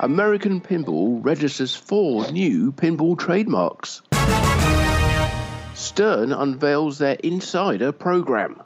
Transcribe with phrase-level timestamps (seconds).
[0.00, 4.00] American Pinball registers four new pinball trademarks.
[5.74, 8.60] Stern unveils their insider program.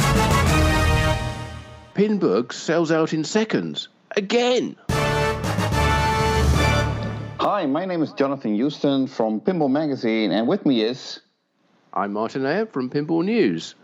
[1.94, 3.88] Pinburgh sells out in seconds.
[4.14, 4.76] Again!
[7.40, 11.20] Hi, my name is Jonathan Joosten from Pinball Magazine, and with me is.
[11.94, 13.74] I'm Martin Ayub from Pinball News.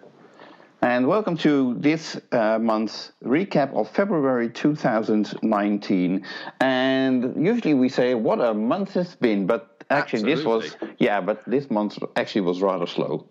[0.80, 6.24] And welcome to this uh, month's recap of February 2019.
[6.60, 10.68] And usually we say what a month it's been, but actually Absolutely.
[10.68, 13.26] this was, yeah, but this month actually was rather slow.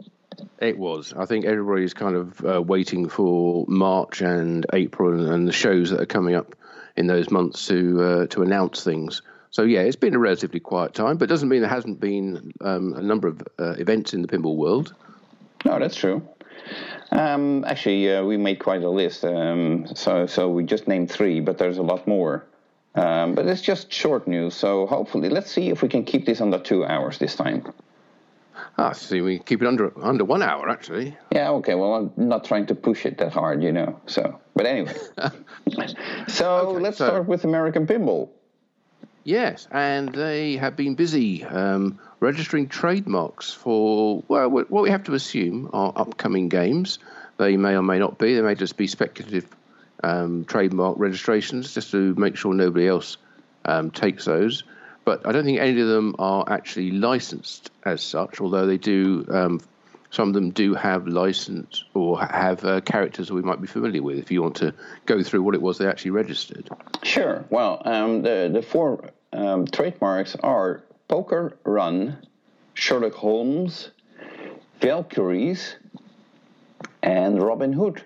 [0.59, 1.13] It was.
[1.15, 6.01] I think everybody's kind of uh, waiting for March and April and, the shows that
[6.01, 6.53] are coming up
[6.97, 9.21] in those months to uh, to announce things.
[9.51, 12.93] So yeah, it's been a relatively quiet time, but doesn't mean there hasn't been um,
[12.93, 14.93] a number of uh, events in the pinball world.
[15.65, 16.27] No, that's true.
[17.17, 19.25] Um, actually, uh, we made quite a list.
[19.25, 22.45] Um, so, so we just named three, but there's a lot more.
[22.93, 24.53] Um, but it's just short news.
[24.55, 27.73] So hopefully, let's see if we can keep this under two hours this time.
[28.77, 31.17] Ah, see, we keep it under under one hour actually.
[31.31, 31.73] Yeah, okay.
[31.73, 33.99] Well, I'm not trying to push it that hard, you know.
[34.05, 34.93] So, but anyway.
[36.27, 38.29] so Okay, let's so- start with American Pinball.
[39.23, 45.13] Yes, and they have been busy um, registering trademarks for well, what we have to
[45.13, 46.99] assume are upcoming games.
[47.37, 48.35] They may or may not be.
[48.35, 49.47] They may just be speculative
[50.03, 53.17] um, trademark registrations, just to make sure nobody else
[53.65, 54.63] um, takes those.
[55.05, 58.41] But I don't think any of them are actually licensed as such.
[58.41, 59.61] Although they do, um,
[60.09, 64.17] some of them do have license or have uh, characters we might be familiar with.
[64.17, 64.73] If you want to
[65.05, 66.69] go through what it was they actually registered.
[67.03, 67.45] Sure.
[67.49, 72.17] Well, um, the the four um, trademarks are Poker Run,
[72.73, 73.91] Sherlock Holmes,
[74.81, 75.75] Valkyries,
[77.01, 78.03] and Robin Hood.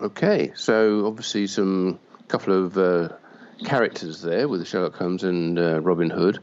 [0.00, 3.08] Okay, so obviously some couple of uh,
[3.64, 6.38] characters there with Sherlock Holmes and uh, Robin Hood.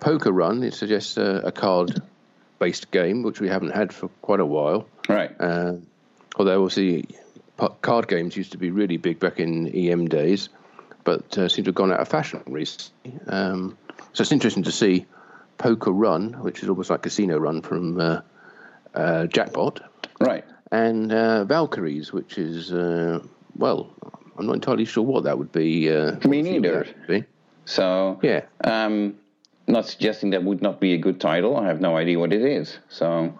[0.00, 4.46] Poker Run it suggests uh, a card-based game which we haven't had for quite a
[4.46, 4.86] while.
[5.08, 5.30] Right.
[5.40, 5.74] Uh,
[6.36, 7.06] although obviously
[7.80, 10.48] card games used to be really big back in EM days,
[11.04, 13.14] but uh, seem to have gone out of fashion recently.
[13.26, 13.78] Um,
[14.12, 15.06] so it's interesting to see
[15.58, 18.20] Poker Run, which is almost like Casino Run from uh,
[18.94, 19.80] uh, Jackpot
[20.20, 20.44] Right.
[20.70, 23.20] and uh, Valkyries, which is uh,
[23.56, 23.90] well,
[24.38, 25.90] I'm not entirely sure what that would be.
[25.92, 26.86] Uh, Me neither.
[27.06, 27.24] be.
[27.64, 28.42] So, Yeah.
[28.64, 29.14] um,
[29.68, 31.56] not suggesting that would not be a good title.
[31.56, 32.78] I have no idea what it is.
[32.88, 33.32] So,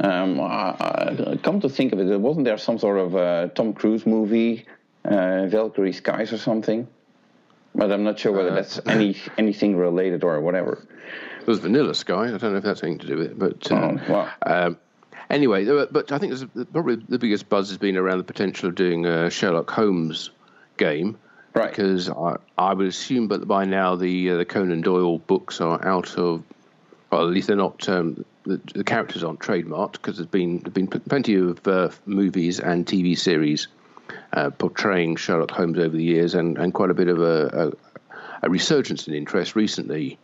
[0.00, 3.72] um, I, I, come to think of it, wasn't there some sort of uh, Tom
[3.72, 4.66] Cruise movie,
[5.04, 6.86] uh, Valkyrie Skies or something?
[7.74, 10.86] But I'm not sure whether Uh, that's any anything related or whatever.
[11.44, 12.24] There's Vanilla Sky.
[12.26, 14.30] I don't know if that's anything to do with it, but uh, Oh, wow.
[14.46, 14.78] um,
[15.28, 18.74] anyway, but I think there's probably the biggest buzz has been around the potential of
[18.76, 20.30] doing a Sherlock Holmes
[20.76, 21.18] game.
[21.54, 21.70] Right.
[21.70, 25.84] Because I, I would assume, but by now the uh, the Conan Doyle books are
[25.86, 26.42] out of,
[27.10, 27.88] well, at least they're not.
[27.88, 32.58] Um, the, the characters aren't trademarked because there's been there've been plenty of uh, movies
[32.60, 33.68] and TV series
[34.34, 37.72] uh, portraying Sherlock Holmes over the years, and, and quite a bit of a,
[38.12, 40.18] a, a resurgence in interest recently,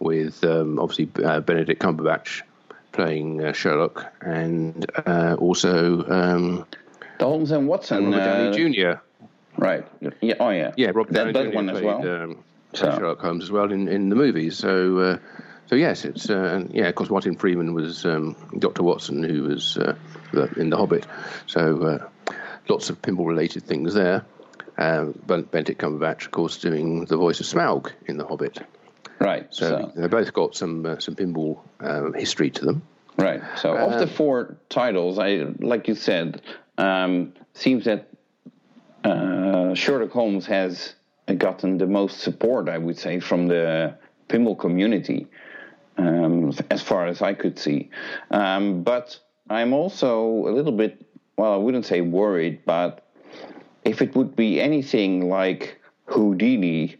[0.00, 2.42] with um, obviously uh, Benedict Cumberbatch
[2.92, 6.66] playing uh, Sherlock, and uh, also um,
[7.18, 8.06] The Holmes and Watson.
[8.10, 9.00] Robert Downey Jr.
[9.56, 9.86] Right.
[10.20, 10.34] Yeah.
[10.40, 10.72] Oh, yeah.
[10.76, 11.54] Yeah, Robert that, Downey Jr.
[11.54, 12.08] one as well.
[12.08, 14.58] Um, So- Sherlock Holmes as well in, in the movies.
[14.58, 15.18] So, uh,
[15.66, 16.88] so yes, it's uh, yeah.
[16.88, 19.94] Of course, Martin Freeman was um, Doctor Watson, who was uh,
[20.32, 21.06] the- in The Hobbit.
[21.46, 22.08] So, uh,
[22.68, 24.24] lots of pinball-related things there.
[24.76, 28.58] Um, Benedict Cumberbatch, of course, doing the voice of Smaug in The Hobbit.
[29.20, 29.46] right.
[29.54, 32.82] So, So, they both got some uh, some pinball um, history to them.
[33.16, 33.40] right.
[33.56, 36.42] So of the Um, four titles, I like you said,
[36.78, 38.08] um, seems that
[39.04, 40.94] uh, Sherlock Holmes has
[41.38, 43.94] gotten the most support, I would say, from the
[44.28, 45.28] pinball community,
[45.98, 47.90] um, as far as I could see.
[48.30, 51.04] Um, but I'm also a little bit,
[51.36, 53.06] well, I wouldn't say worried, but
[53.84, 56.96] if it would be anything like Houdini,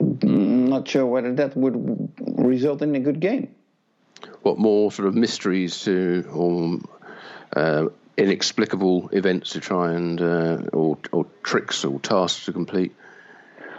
[0.00, 3.54] I'm not sure whether that would result in a good game.
[4.42, 6.78] What more sort of mysteries to or
[7.54, 7.86] uh,
[8.16, 12.94] inexplicable events to try and uh, or or tricks or tasks to complete?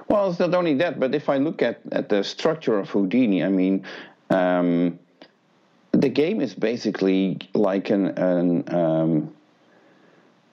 [0.08, 3.44] Well, it's not only that, but if I look at, at the structure of Houdini,
[3.44, 3.86] I mean,
[4.30, 5.00] um,
[5.92, 9.34] the game is basically like an, an um,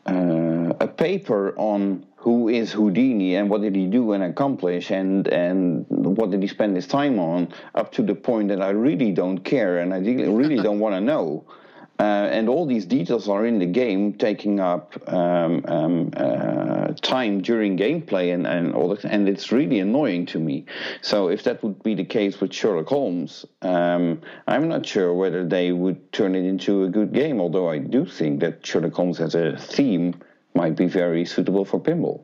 [0.06, 5.28] uh, a paper on who is Houdini and what did he do and accomplish and
[5.28, 9.12] and what did he spend his time on up to the point that I really
[9.12, 11.44] don't care and I really really don't want to know.
[12.00, 17.40] Uh, and all these details are in the game, taking up um, um, uh, time
[17.40, 20.64] during gameplay and, and all that, and it's really annoying to me.
[21.02, 25.44] So if that would be the case with Sherlock Holmes, um, I'm not sure whether
[25.44, 27.40] they would turn it into a good game.
[27.40, 30.14] Although I do think that Sherlock Holmes as a theme
[30.54, 32.22] might be very suitable for pinball.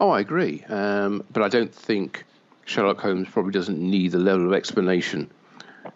[0.00, 2.24] Oh, I agree, um, but I don't think
[2.64, 5.30] Sherlock Holmes probably doesn't need the level of explanation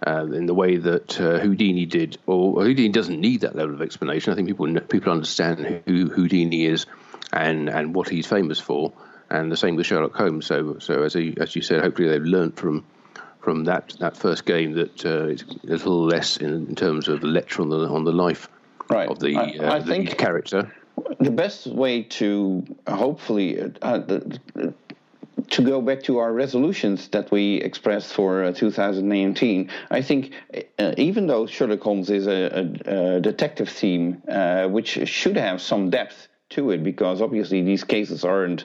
[0.06, 3.82] uh, in the way that uh, Houdini did, or Houdini doesn't need that level of
[3.82, 4.32] explanation.
[4.32, 6.86] I think people people understand who Houdini is
[7.32, 8.92] and and what he's famous for,
[9.30, 10.46] and the same with Sherlock Holmes.
[10.46, 12.84] So so as he, as you said, hopefully they've learned from
[13.40, 17.20] from that that first game that uh, it's a little less in, in, terms of
[17.20, 18.48] the lecture on the on the life
[18.88, 19.08] right.
[19.08, 20.72] of the, I, uh, I the think character.
[21.20, 24.40] The best way to hopefully uh, the,
[25.50, 30.32] to go back to our resolutions that we expressed for uh, 2019, I think
[30.78, 32.32] uh, even though Sherlock Holmes is a,
[32.86, 37.84] a, a detective theme, uh, which should have some depth to it, because obviously these
[37.84, 38.64] cases aren't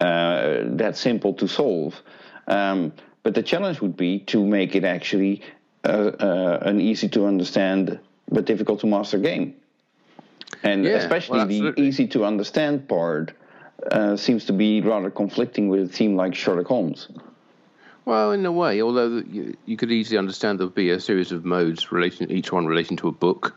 [0.00, 2.00] uh, that simple to solve.
[2.46, 2.92] Um,
[3.22, 5.42] but the challenge would be to make it actually
[5.84, 7.98] uh, uh, an easy to understand
[8.30, 9.54] but difficult to master game.
[10.62, 13.32] And yeah, especially well, the easy to understand part
[13.90, 17.08] uh, seems to be rather conflicting with a theme like Sherlock Holmes.
[18.04, 21.44] Well, in a way, although you, you could easily understand there'd be a series of
[21.44, 23.56] modes relating, each one relating to a book,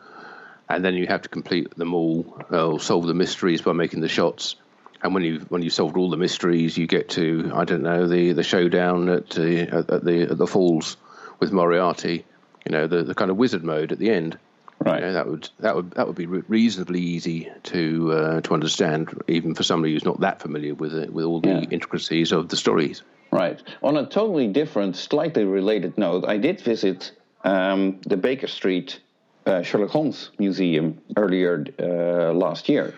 [0.67, 4.01] and then you have to complete them all uh, or solve the mysteries by making
[4.01, 4.55] the shots.
[5.01, 8.07] And when you when you solved all the mysteries, you get to I don't know
[8.07, 10.97] the the showdown at, uh, at the at the falls
[11.39, 12.25] with Moriarty.
[12.65, 14.37] You know the the kind of wizard mode at the end.
[14.79, 15.01] Right.
[15.01, 19.21] You know, that would that would that would be reasonably easy to uh, to understand,
[19.27, 21.65] even for somebody who's not that familiar with it, with all the yeah.
[21.69, 23.03] intricacies of the stories.
[23.31, 23.61] Right.
[23.83, 27.11] On a totally different, slightly related note, I did visit
[27.43, 29.01] um, the Baker Street
[29.45, 32.97] uh, Sherlock Holmes Museum earlier uh, last year.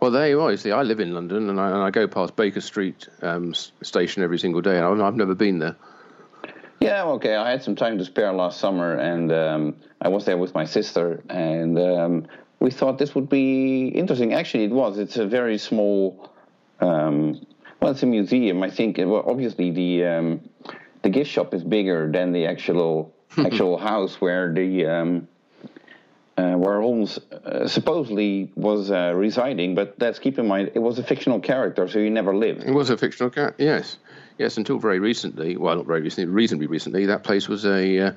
[0.00, 0.50] Well, there you are.
[0.50, 3.54] You see, I live in London, and I, and I go past Baker Street um,
[3.54, 5.76] station every single day, and I've never been there.
[6.82, 7.36] Yeah, okay.
[7.36, 10.64] I had some time to spare last summer, and um, I was there with my
[10.64, 12.26] sister, and um,
[12.58, 14.34] we thought this would be interesting.
[14.34, 14.98] Actually, it was.
[14.98, 16.32] It's a very small.
[16.80, 17.46] Um,
[17.80, 18.62] well, it's a museum.
[18.62, 18.98] I think.
[18.98, 20.40] Well, obviously the um,
[21.02, 25.28] the gift shop is bigger than the actual actual house where the um,
[26.36, 29.74] uh, where Holmes uh, supposedly was uh, residing.
[29.74, 32.64] But let's keep in mind, it was a fictional character, so he never lived.
[32.64, 33.62] It was a fictional character.
[33.62, 33.98] Yes.
[34.38, 38.12] Yes, until very recently, well, not very recently, reasonably recently, that place was a uh,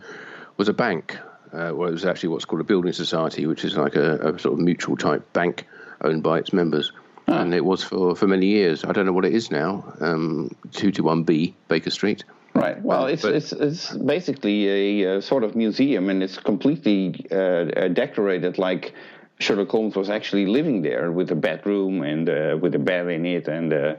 [0.57, 1.17] was a bank.
[1.53, 4.39] Uh, well, it was actually what's called a building society, which is like a, a
[4.39, 5.65] sort of mutual type bank
[6.01, 6.91] owned by its members.
[7.27, 7.41] Ah.
[7.41, 8.83] And it was for, for many years.
[8.83, 9.93] I don't know what it is now.
[9.99, 12.23] Um, two to one B Baker Street.
[12.53, 12.81] Right.
[12.81, 17.25] Well, uh, it's but, it's it's basically a, a, sort of museum, and it's completely
[17.29, 18.93] uh, uh, decorated like
[19.39, 23.25] Sherlock Holmes was actually living there with a bedroom and uh, with a bed in
[23.25, 23.95] it, and uh,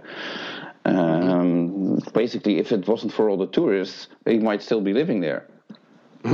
[0.87, 5.47] um, basically, if it wasn't for all the tourists, he might still be living there.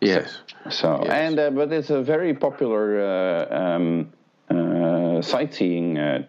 [0.00, 0.38] yes.
[0.64, 1.12] So, so yes.
[1.12, 4.12] and uh, but it's a very popular uh, um,
[4.50, 6.26] uh, sightseeing uh,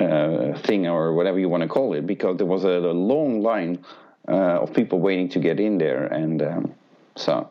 [0.00, 3.40] uh, thing or whatever you want to call it because there was a, a long
[3.40, 3.84] line
[4.28, 6.74] uh, of people waiting to get in there, and um,
[7.16, 7.48] so.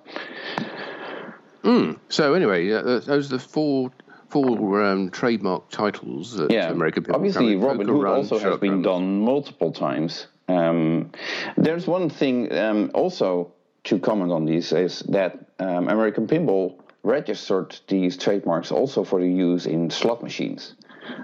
[1.64, 2.00] Mm.
[2.10, 3.92] So anyway, those are the four
[4.30, 6.70] four um, trademark titles that yeah.
[6.70, 10.28] American people Obviously, Robin Hood also has been done multiple times.
[10.48, 11.12] Um,
[11.58, 13.54] there's one thing um, also
[13.86, 19.30] to comment on these is that um, American Pinball registered these trademarks also for the
[19.30, 20.76] use in slot machines,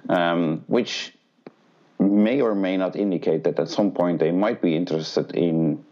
[0.10, 1.14] um, which
[2.00, 5.84] may or may not indicate that at some point they might be interested in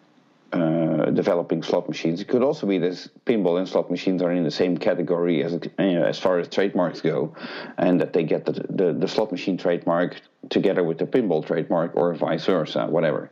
[0.54, 2.22] uh, developing slot machines.
[2.22, 5.54] It could also be that pinball and slot machines are in the same category as
[5.54, 7.36] you know, as far as trademarks go,
[7.78, 11.96] and that they get the, the, the slot machine trademark together with the pinball trademark,
[11.96, 13.30] or vice versa, whatever.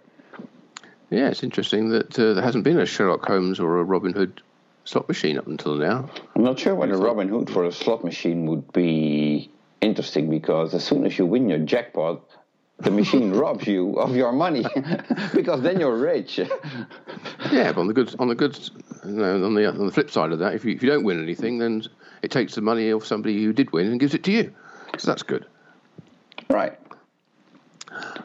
[1.09, 4.41] Yeah, it's interesting that uh, there hasn't been a Sherlock Holmes or a Robin Hood
[4.85, 6.09] slot machine up until now.
[6.35, 10.83] I'm not sure whether Robin Hood for a slot machine would be interesting because as
[10.83, 12.21] soon as you win your jackpot,
[12.81, 14.65] the machine robs you of your money
[15.33, 16.38] because then you're rich.
[17.51, 18.57] yeah, but on the good on the good
[19.05, 21.03] you know, on the on the flip side of that, if you if you don't
[21.03, 21.83] win anything, then
[22.21, 24.53] it takes the money of somebody who did win and gives it to you.
[24.98, 25.45] So that's good.
[26.50, 26.77] Right.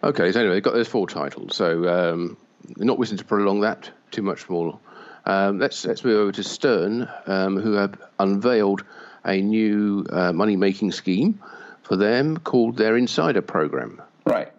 [0.03, 0.33] Okay.
[0.33, 1.57] So anyway, they've got those four titles.
[1.57, 2.37] So um,
[2.77, 4.79] not wishing to prolong that too much more.
[5.27, 8.85] Um, let's let's move over to Stern, um, who have unveiled
[9.25, 11.41] a new uh, money making scheme
[11.83, 14.01] for them called their Insider Program.
[14.25, 14.53] Right.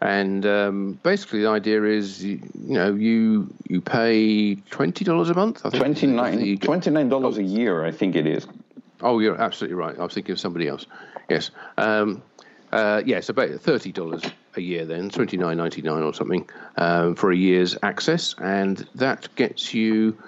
[0.00, 5.34] And um, basically, the idea is, you, you, know, you you pay twenty dollars a
[5.34, 5.64] month.
[5.64, 5.82] I think,
[6.58, 8.46] $29 a year, I think it is.
[9.00, 9.98] Oh, you're absolutely right.
[9.98, 10.86] I was thinking of somebody else.
[11.30, 11.50] Yes.
[11.78, 12.22] Um,
[12.70, 14.22] uh, yes, about thirty dollars
[14.56, 18.86] a year then, twenty nine ninety nine or something um, for a year's access, and
[18.96, 20.18] that gets you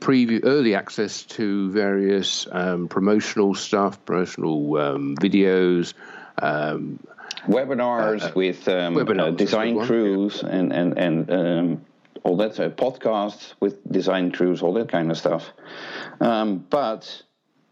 [0.00, 5.94] preview early access to various um, promotional stuff, promotional um, videos.
[7.46, 10.50] Webinars uh, with um, webinars, uh, design crews yeah.
[10.50, 11.84] and and and um,
[12.22, 15.52] all that uh, podcasts with design crews, all that kind of stuff.
[16.20, 17.22] Um, but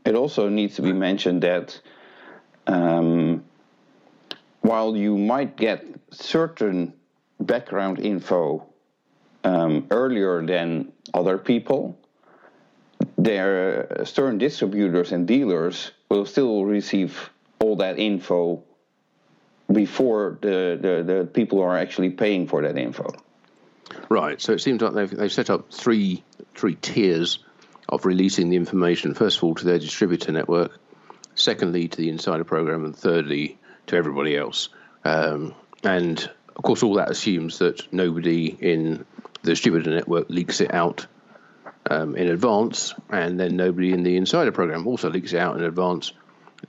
[0.05, 1.81] it also needs to be mentioned that
[2.67, 3.45] um,
[4.61, 6.93] while you might get certain
[7.41, 8.67] background info
[9.45, 11.99] um, earlier than other people,
[13.19, 18.63] their uh, Stern distributors and dealers will still receive all that info
[19.73, 23.13] before the, the, the people are actually paying for that info.
[24.09, 24.41] Right.
[24.41, 26.23] So it seems like they've, they've set up three
[26.55, 27.39] three tiers
[27.89, 29.15] of releasing the information.
[29.15, 30.79] First of all, to their distributor network.
[31.35, 34.69] Secondly, to the insider program, and thirdly, to everybody else.
[35.05, 39.07] Um, and of course, all that assumes that nobody in
[39.43, 41.07] the distributor network leaks it out
[41.91, 45.65] um, in advance, and then nobody in the insider program also leaks it out in
[45.65, 46.13] advance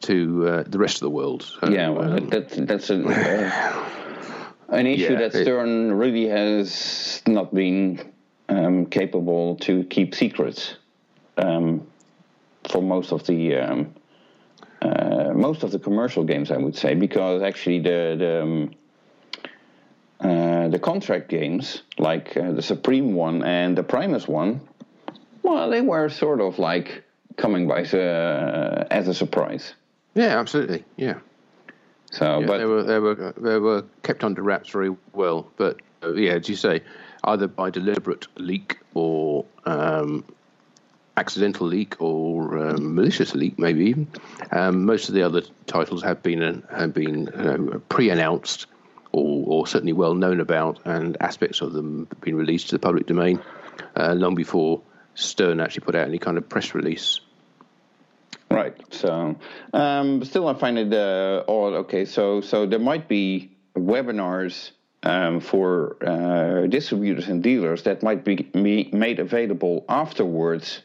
[0.04, 1.44] to uh, the rest of the world.
[1.44, 3.86] So, yeah, well, um, that, that's a, uh,
[4.70, 8.12] an issue yeah, that Stern it, really has not been
[8.50, 10.76] um, capable to keep secrets
[11.38, 11.88] um,
[12.70, 13.94] for most of the um,
[14.82, 18.72] uh, most of the commercial games, I would say, because actually the the, um,
[20.20, 24.62] uh, the contract games like uh, the Supreme one and the Primus one,
[25.42, 27.04] well, they were sort of like
[27.38, 29.74] coming by uh, as a surprise.
[30.16, 30.84] Yeah, absolutely.
[30.96, 31.20] Yeah.
[32.12, 35.52] So, yeah, but they were they were they were kept under wraps very well.
[35.58, 36.82] But uh, yeah, as you say,
[37.24, 40.24] either by deliberate leak or um,
[41.18, 44.08] accidental leak or um, malicious leak, maybe even.
[44.52, 48.68] Um, most of the other titles have been uh, have been uh, pre-announced
[49.12, 52.80] or, or, certainly well known about, and aspects of them have been released to the
[52.80, 53.40] public domain
[53.96, 54.82] uh, long before
[55.14, 57.20] Stern actually put out any kind of press release.
[58.54, 58.76] Right.
[58.94, 59.36] So,
[59.74, 61.74] um, still, I find it uh, odd.
[61.86, 68.24] Okay, so so there might be webinars um, for uh, distributors and dealers that might
[68.24, 68.50] be
[68.94, 70.82] made available afterwards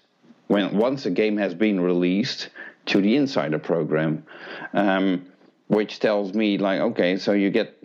[0.47, 2.49] when once a game has been released
[2.87, 4.25] to the insider program,
[4.73, 5.27] um,
[5.67, 7.77] which tells me like okay, so you get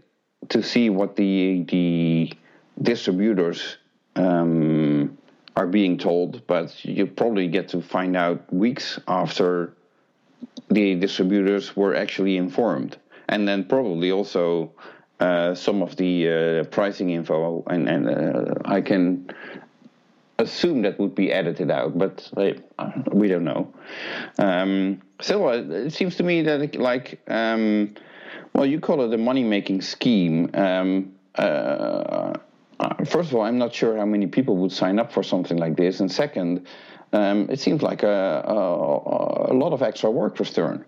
[0.50, 2.34] to see what the the
[2.82, 3.78] distributors
[4.16, 5.18] um,
[5.56, 9.74] are being told, but you probably get to find out weeks after
[10.70, 12.98] the distributors were actually informed,
[13.30, 14.72] and then probably also
[15.20, 19.30] uh, some of the uh, pricing info, and, and uh, I can
[20.40, 23.72] assume that would be edited out, but uh, we don't know.
[24.40, 27.94] Um, still, uh, it seems to me that like, um,
[28.54, 30.50] well, you call it a money making scheme.
[30.54, 31.14] Um,
[32.84, 35.58] uh, first of all, I'm not sure how many people would sign up for something
[35.58, 36.68] like this, and second,
[37.14, 40.84] um, it seems like a, a, a, lot of extra work for Stern.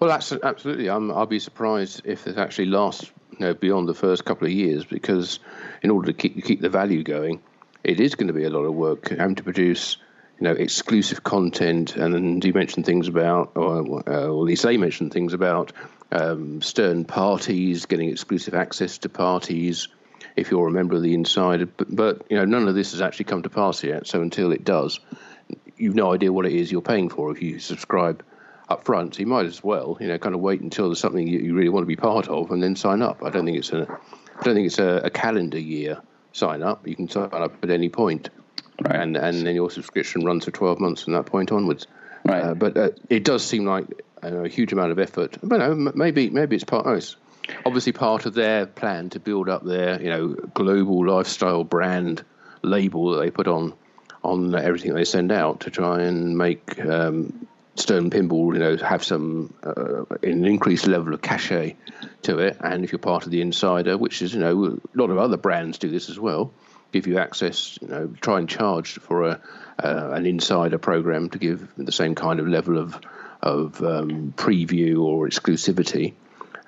[0.00, 0.88] Well, absolutely.
[0.88, 4.52] i will be surprised if it actually lasts you know, beyond the first couple of
[4.52, 5.38] years, because
[5.82, 7.40] in order to keep keep the value going,
[7.84, 9.96] it is going to be a lot of work having to produce
[10.38, 14.76] you know exclusive content and you mentioned things about or, uh, or at least they
[14.76, 15.72] mentioned things about
[16.10, 19.88] um, stern parties getting exclusive access to parties
[20.36, 23.00] if you're a member of the insider but, but you know none of this has
[23.00, 25.00] actually come to pass yet so until it does
[25.76, 28.24] you've no idea what it is you're paying for if you subscribe
[28.68, 31.26] up front so you might as well you know kind of wait until there's something
[31.26, 33.72] you, really want to be part of and then sign up i don't think it's
[33.72, 33.82] a
[34.38, 36.00] i don't think it's a, a calendar year
[36.32, 36.86] sign up.
[36.86, 38.30] You can sign up at any point.
[38.80, 38.96] Right.
[38.96, 41.86] And and then your subscription runs for 12 months from that point onwards.
[42.24, 42.42] Right.
[42.42, 43.86] Uh, but uh, it does seem like
[44.22, 45.38] a huge amount of effort.
[45.42, 46.86] But no, maybe maybe it's part.
[46.86, 47.16] Oh, it's
[47.64, 52.24] obviously part of their plan to build up their you know global lifestyle brand
[52.62, 53.74] label that they put on
[54.22, 59.02] on everything they send out to try and make um, Stern Pinball, you know, have
[59.02, 61.76] some uh, an increased level of cachet
[62.22, 62.58] to it.
[62.60, 65.38] And if you're part of the insider, which is, you know, a lot of other
[65.38, 66.52] brands do this as well,
[66.92, 69.40] give you access, you know, try and charge for a
[69.82, 73.00] uh, an insider program to give the same kind of level of
[73.42, 76.12] of um, preview or exclusivity.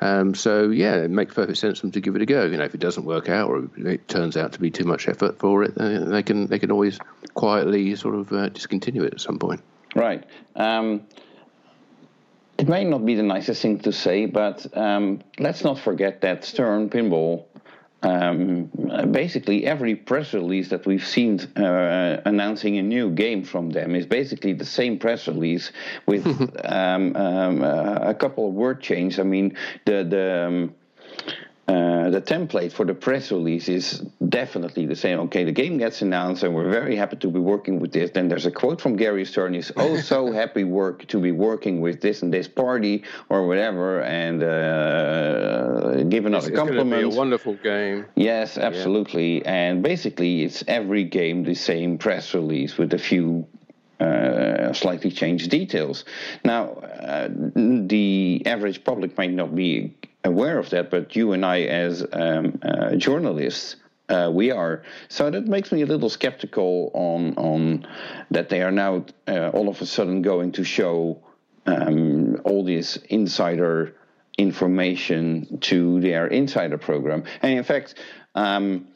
[0.00, 2.44] Um, so yeah, it makes perfect sense for them to give it a go.
[2.44, 5.08] You know, if it doesn't work out or it turns out to be too much
[5.08, 6.98] effort for it, they can they can always
[7.34, 9.62] quietly sort of uh, discontinue it at some point.
[9.94, 10.24] Right.
[10.56, 11.02] Um,
[12.58, 16.44] it may not be the nicest thing to say, but um, let's not forget that
[16.44, 17.44] Stern Pinball
[18.04, 18.70] um,
[19.10, 24.06] basically every press release that we've seen uh, announcing a new game from them is
[24.06, 25.72] basically the same press release
[26.06, 26.26] with
[26.64, 29.18] um, um, uh, a couple of word changes.
[29.18, 30.74] I mean, the the um,
[31.66, 35.18] uh, the template for the press release is definitely the same.
[35.20, 38.10] Okay, the game gets announced, and we're very happy to be working with this.
[38.10, 41.80] Then there's a quote from Gary Stern: "He's oh so happy work to be working
[41.80, 47.02] with this and this party or whatever," and uh, give another it's, compliment.
[47.02, 48.04] It's be a wonderful game.
[48.14, 49.38] Yes, absolutely.
[49.38, 49.52] Yeah.
[49.52, 53.46] And basically, it's every game the same press release with a few
[54.00, 56.04] uh, slightly changed details.
[56.44, 61.62] Now, uh, the average public might not be aware of that, but you and I,
[61.62, 63.76] as um, uh, journalists,
[64.08, 64.82] uh, we are.
[65.08, 67.86] So that makes me a little skeptical on on
[68.30, 71.22] that they are now uh, all of a sudden going to show
[71.66, 73.94] um, all this insider
[74.36, 77.24] information to their insider program.
[77.40, 77.94] And in fact,
[78.34, 78.88] um,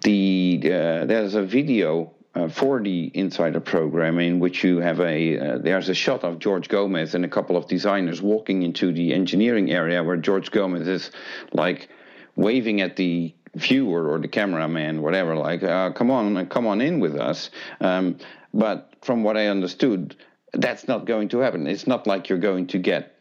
[0.00, 2.14] the uh, there's a video
[2.46, 6.68] for the insider program in which you have a uh, there's a shot of George
[6.68, 11.10] Gomez and a couple of designers walking into the engineering area where George Gomez is
[11.52, 11.88] like
[12.36, 17.00] waving at the viewer or the cameraman whatever like uh, come on come on in
[17.00, 17.50] with us.
[17.80, 18.18] Um,
[18.54, 20.14] but from what I understood
[20.52, 21.66] that's not going to happen.
[21.66, 23.17] It's not like you're going to get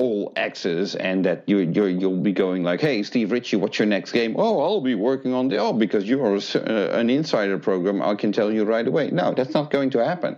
[0.00, 3.86] all access and that you you you'll be going like, hey, Steve Ritchie, what's your
[3.86, 4.34] next game?
[4.38, 8.00] Oh, I'll be working on the oh because you're a, uh, an insider program.
[8.00, 9.10] I can tell you right away.
[9.10, 10.36] No, that's not going to happen.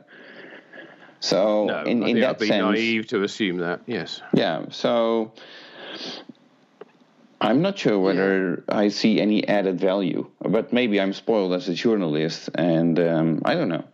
[1.21, 3.83] So no, in, in that I'd be sense, naive to assume that.
[3.87, 4.21] Yes.
[4.35, 4.65] Yeah.
[4.71, 5.33] So
[7.41, 8.77] I'm not sure whether yeah.
[8.77, 13.55] I see any added value, but maybe I'm spoiled as a journalist, and um, I
[13.55, 13.85] don't know.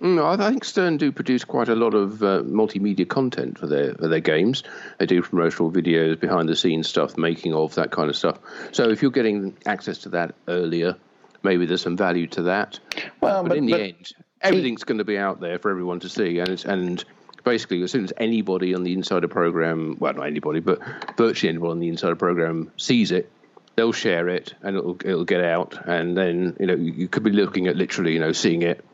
[0.00, 3.66] No, mm, I think Stern do produce quite a lot of uh, multimedia content for
[3.66, 4.62] their for their games.
[4.98, 8.38] They do promotional videos, behind the scenes stuff, making of that kind of stuff.
[8.70, 10.96] So if you're getting access to that earlier,
[11.42, 12.78] maybe there's some value to that.
[13.20, 16.00] Well, but, but in the but end, everything's going to be out there for everyone
[16.00, 17.04] to see, and and
[17.44, 20.80] basically as soon as anybody on the insider program, well, not anybody, but
[21.16, 23.32] virtually anyone on the insider program sees it,
[23.74, 27.32] they'll share it and it'll it'll get out, and then you know you could be
[27.32, 28.84] looking at literally you know seeing it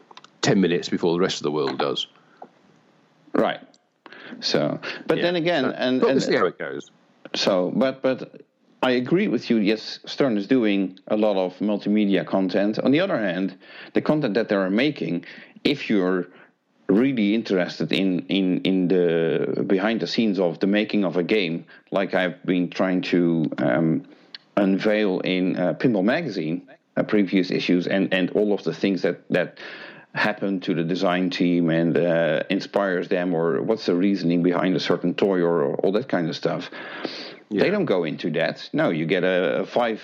[0.45, 2.07] 10 minutes before the rest of the world does.
[3.33, 3.61] Right.
[4.41, 5.23] So, but yeah.
[5.23, 6.91] then again, so, and, and see how it goes.
[7.35, 8.43] So, but but
[8.83, 9.57] I agree with you.
[9.57, 12.79] Yes, Stern is doing a lot of multimedia content.
[12.79, 13.59] On the other hand,
[13.95, 15.25] the content that they are making,
[15.65, 16.29] if you're
[16.89, 21.65] really interested in in in the behind the scenes of the making of a game,
[21.91, 24.05] like I've been trying to um,
[24.57, 29.27] unveil in uh, Pinball Magazine, uh, previous issues, and and all of the things that
[29.31, 29.59] that
[30.15, 34.81] happen to the design team and uh, inspires them, or what's the reasoning behind a
[34.81, 36.71] certain toy, or, or all that kind of stuff.
[37.51, 37.63] Yeah.
[37.63, 38.69] They don't go into that.
[38.73, 40.01] No, you get a, a five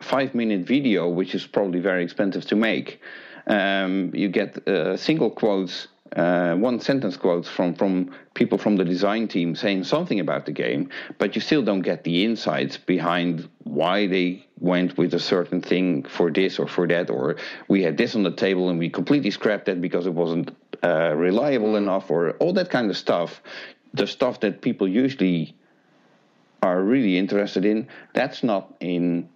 [0.00, 3.00] five minute video, which is probably very expensive to make.
[3.46, 8.84] Um, you get uh, single quotes uh, one sentence quotes from, from people from the
[8.84, 13.48] design team saying something about the game, but you still don't get the insights behind
[13.64, 17.36] why they went with a certain thing for this or for that, or
[17.68, 21.14] we had this on the table and we completely scrapped that because it wasn't uh,
[21.14, 23.42] reliable enough, or all that kind of stuff.
[23.94, 25.54] The stuff that people usually
[26.62, 29.28] are really interested in, that's not in.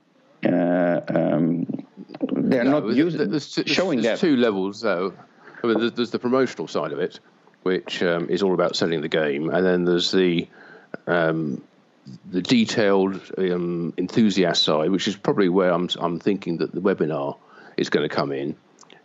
[0.44, 1.66] Uh, um,
[2.32, 4.26] they're no, not using there's, there's, showing there's that.
[4.26, 5.14] two levels though
[5.64, 7.20] I mean, there's, there's the promotional side of it,
[7.62, 10.46] which um, is all about selling the game, and then there's the
[11.07, 11.64] um,
[12.31, 17.38] the detailed um, enthusiast side, which is probably where I'm I'm thinking that the webinar
[17.79, 18.55] is going to come in,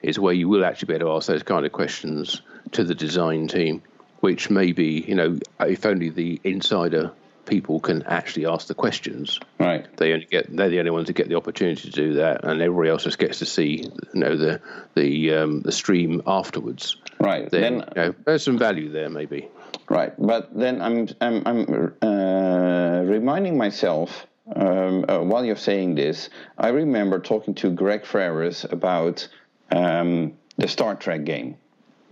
[0.01, 2.41] is where you will actually be able to ask those kind of questions
[2.73, 3.81] to the design team,
[4.19, 7.13] which maybe you know if only the insider
[7.49, 9.39] people can actually ask the questions.
[9.59, 9.85] Right.
[9.97, 12.61] They only get they're the only ones who get the opportunity to do that, and
[12.61, 14.61] everybody else just gets to see you know the
[14.95, 16.95] the um, the stream afterwards.
[17.19, 17.49] Right.
[17.49, 19.49] Then, then you know, there's some value there maybe.
[19.89, 26.29] Right, but then I'm I'm, I'm uh, reminding myself um, uh, while you're saying this,
[26.57, 29.27] I remember talking to Greg Freres about
[29.71, 31.57] um, the Star Trek game.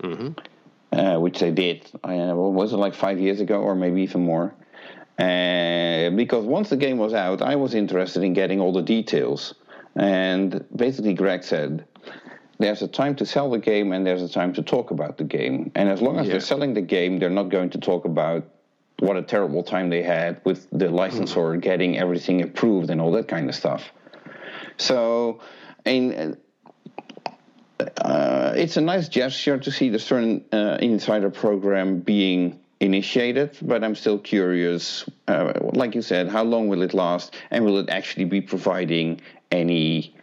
[0.01, 0.33] Mm-hmm.
[0.93, 1.85] Uh, which they did.
[2.01, 4.55] I, was it like five years ago, or maybe even more?
[5.17, 9.55] Uh, because once the game was out, I was interested in getting all the details.
[9.95, 11.85] And basically, Greg said,
[12.59, 15.23] there's a time to sell the game and there's a time to talk about the
[15.23, 15.71] game.
[15.75, 16.33] And as long as yeah.
[16.33, 18.45] they're selling the game, they're not going to talk about
[18.99, 21.61] what a terrible time they had with the licensor mm.
[21.61, 23.91] getting everything approved and all that kind of stuff.
[24.77, 25.41] So,
[25.85, 26.37] in,
[27.79, 33.83] uh, it's a nice gesture to see the Stern uh, Insider program being initiated, but
[33.83, 35.05] I'm still curious.
[35.27, 39.21] Uh, like you said, how long will it last, and will it actually be providing
[39.51, 40.15] any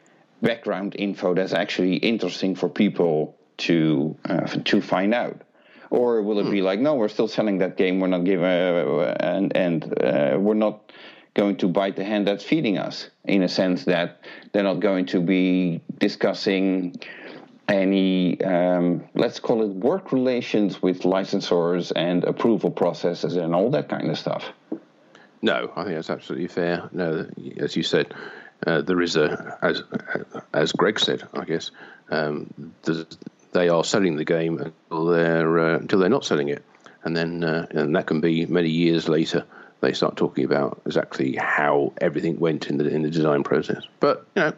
[0.42, 5.42] background info that's actually interesting for people to uh, to find out?
[5.90, 9.16] Or will it be like, no, we're still selling that game, we're not giving, uh,
[9.20, 10.92] and and uh, we're not
[11.34, 14.20] going to bite the hand that's feeding us, in a sense that
[14.52, 16.94] they're not going to be discussing
[17.68, 23.88] any, um, let's call it work relations with licensors and approval processes and all that
[23.88, 24.44] kind of stuff.
[25.42, 26.88] No, I think that's absolutely fair.
[26.92, 27.26] No,
[27.58, 28.14] as you said,
[28.66, 29.82] uh, there is a as
[30.54, 31.70] as Greg said, I guess
[32.10, 32.72] um,
[33.52, 36.64] they are selling the game until they're uh, until they're not selling it,
[37.04, 39.44] and then uh, and that can be many years later.
[39.80, 43.82] They start talking about exactly how everything went in the in the design process.
[44.00, 44.52] But you know,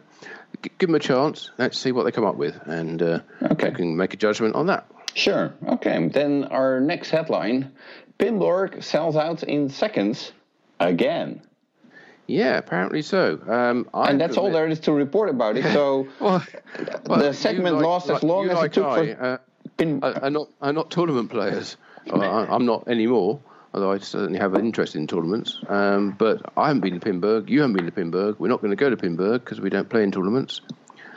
[0.61, 1.51] give them a chance.
[1.57, 3.71] Let's see what they come up with, and uh, okay.
[3.71, 4.85] can make a judgment on that.
[5.13, 5.53] Sure.
[5.67, 6.07] Okay.
[6.07, 7.71] Then our next headline:
[8.17, 10.31] Pinburgh sells out in seconds
[10.79, 11.41] again.
[12.27, 13.39] Yeah, apparently so.
[13.47, 15.63] Um, and that's all there is to report about it.
[15.71, 16.45] So well,
[17.05, 19.23] well, the segment like, lost like, as long as like it took I, for.
[19.23, 19.37] Uh,
[19.77, 21.77] pin- are, not are not tournament players.
[22.11, 23.41] I'm not anymore.
[23.77, 27.47] Although I certainly have an interest in tournaments, um, but I haven't been to Pinburgh.
[27.47, 28.39] You haven't been to Pinburgh.
[28.39, 30.61] We're not going to go to Pinburgh because we don't play in tournaments.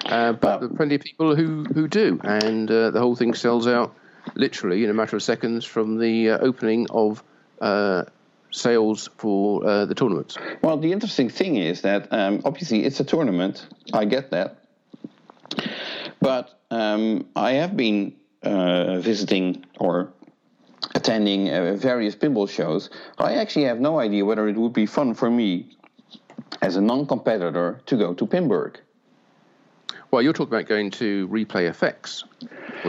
[0.04, 3.32] Uh, but there are plenty of people who, who do, and uh, the whole thing
[3.32, 3.96] sells out
[4.34, 7.24] literally in a matter of seconds from the uh, opening of
[7.62, 8.04] uh,
[8.50, 10.36] sales for uh, the tournaments.
[10.60, 13.66] Well, the interesting thing is that um, obviously it's a tournament.
[13.94, 14.58] I get that,
[16.20, 20.12] but um, I have been uh, visiting or
[20.94, 22.90] attending uh, various pinball shows.
[23.18, 25.76] I actually have no idea whether it would be fun for me
[26.62, 28.76] as a non-competitor to go to Pinburgh.
[30.10, 32.24] Well, you're talking about going to Replay FX.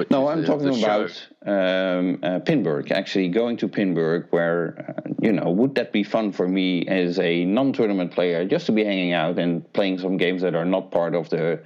[0.10, 2.92] No, I'm the, talking the about um, uh, Pinburgh.
[2.92, 7.20] Actually, going to Pinburgh, where uh, you know, would that be fun for me as
[7.20, 10.90] a non-tournament player, just to be hanging out and playing some games that are not
[10.90, 11.60] part of the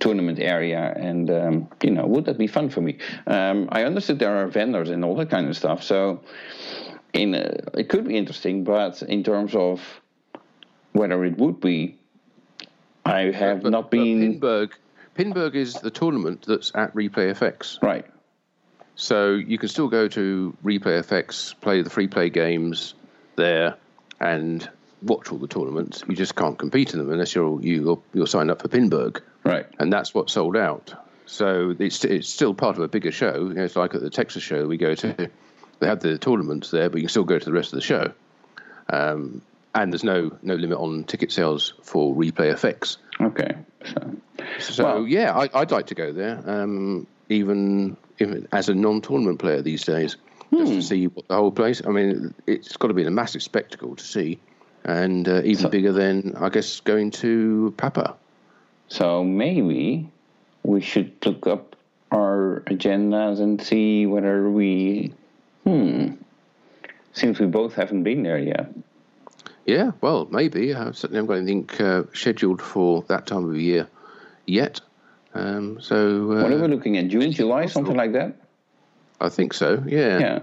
[0.00, 0.94] tournament area?
[0.96, 2.96] And um, you know, would that be fun for me?
[3.26, 6.22] Um, I understood there are vendors and all that kind of stuff, so
[7.12, 8.64] in uh, it could be interesting.
[8.64, 9.82] But in terms of
[10.92, 11.98] whether it would be,
[13.04, 14.40] I have but, not been.
[14.40, 14.72] Pinburgh
[15.16, 17.82] Pinburgh is the tournament that's at Replay FX.
[17.82, 18.06] Right.
[18.94, 22.94] So you can still go to Replay FX, play the free play games
[23.36, 23.76] there,
[24.20, 24.68] and
[25.02, 26.04] watch all the tournaments.
[26.08, 29.20] You just can't compete in them unless you're you you're signed up for Pinburgh.
[29.44, 29.66] Right.
[29.78, 30.94] And that's what sold out.
[31.26, 33.48] So it's it's still part of a bigger show.
[33.48, 35.30] You know, it's like at the Texas show we go to.
[35.78, 37.84] They have the tournaments there, but you can still go to the rest of the
[37.84, 38.12] show.
[38.88, 39.42] Um,
[39.74, 42.98] and there's no no limit on ticket sales for Replay FX.
[43.20, 43.54] Okay.
[43.84, 44.14] So,
[44.58, 49.38] so well, yeah, I, would like to go there, um, even, even as a non-tournament
[49.38, 50.16] player these days,
[50.50, 50.58] hmm.
[50.58, 50.80] just to hmm.
[50.80, 51.82] see the whole place.
[51.86, 54.38] I mean, it's got to be a massive spectacle to see,
[54.84, 58.14] and uh, even so, bigger than I guess going to PAPA.
[58.88, 60.10] So maybe
[60.62, 61.76] we should look up
[62.10, 65.14] our agendas and see whether we.
[65.64, 66.14] Hmm.
[67.14, 68.72] Seems we both haven't been there yet.
[69.64, 70.74] Yeah, well, maybe.
[70.74, 73.88] I certainly haven't got anything uh, scheduled for that time of year
[74.46, 74.80] yet.
[75.34, 77.08] Um, so uh, what are we looking at?
[77.08, 78.36] June, July, something like that.
[79.20, 79.82] I think so.
[79.86, 80.18] Yeah.
[80.18, 80.38] Yeah.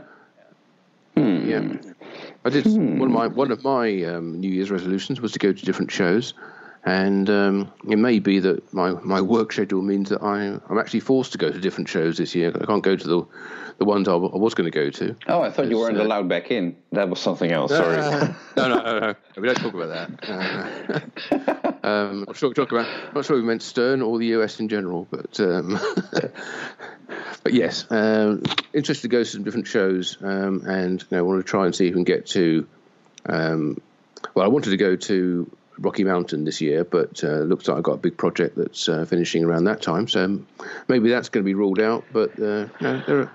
[1.18, 1.50] Hmm.
[1.50, 1.74] Yeah.
[2.46, 2.98] I did hmm.
[2.98, 5.92] one of my one of my um, New Year's resolutions was to go to different
[5.92, 6.34] shows,
[6.86, 11.02] and um, it may be that my, my work schedule means that I I'm actually
[11.02, 12.52] forced to go to different shows this year.
[12.60, 13.26] I can't go to the
[13.80, 15.16] the ones I, w- I was going to go to.
[15.28, 16.76] Oh, I thought you weren't uh, allowed back in.
[16.92, 17.72] That was something else.
[17.72, 17.98] Sorry.
[18.58, 21.04] no, no, no, no, We don't talk about that.
[21.32, 22.86] Uh, um, I'm sure we talk about.
[22.86, 25.80] I'm not sure we meant Stern or the US in general, but um,
[27.44, 31.40] but yes, um, interested to go to some different shows, um, and you know, want
[31.40, 32.68] to try and see if we can get to.
[33.26, 33.82] Um,
[34.34, 37.84] well, I wanted to go to Rocky Mountain this year, but uh, looks like I've
[37.84, 40.08] got a big project that's uh, finishing around that time.
[40.08, 40.40] So
[40.88, 42.06] maybe that's going to be ruled out.
[42.12, 43.32] But uh, are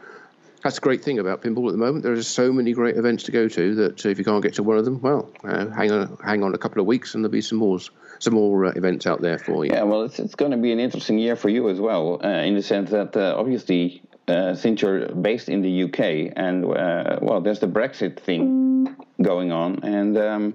[0.64, 2.04] that's a great thing about pinball at the moment.
[2.04, 4.62] There are so many great events to go to that if you can't get to
[4.62, 7.32] one of them, well, uh, hang on, hang on a couple of weeks, and there'll
[7.32, 7.78] be some more,
[8.18, 9.72] some more uh, events out there for you.
[9.72, 12.28] Yeah, well, it's it's going to be an interesting year for you as well, uh,
[12.28, 14.02] in the sense that obviously.
[14.26, 20.16] Since you're based in the UK, and well, there's the Brexit thing going on, and
[20.16, 20.54] um,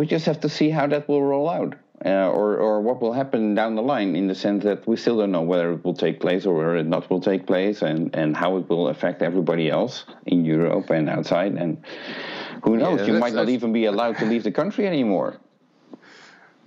[0.00, 1.74] we just have to see how that will roll out
[2.06, 5.18] uh, or, or what will happen down the line in the sense that we still
[5.18, 8.16] don't know whether it will take place or whether it not will take place and,
[8.16, 11.52] and how it will affect everybody else in Europe and outside.
[11.52, 11.84] And
[12.64, 15.36] who knows, yeah, you might not even be allowed to leave the country anymore.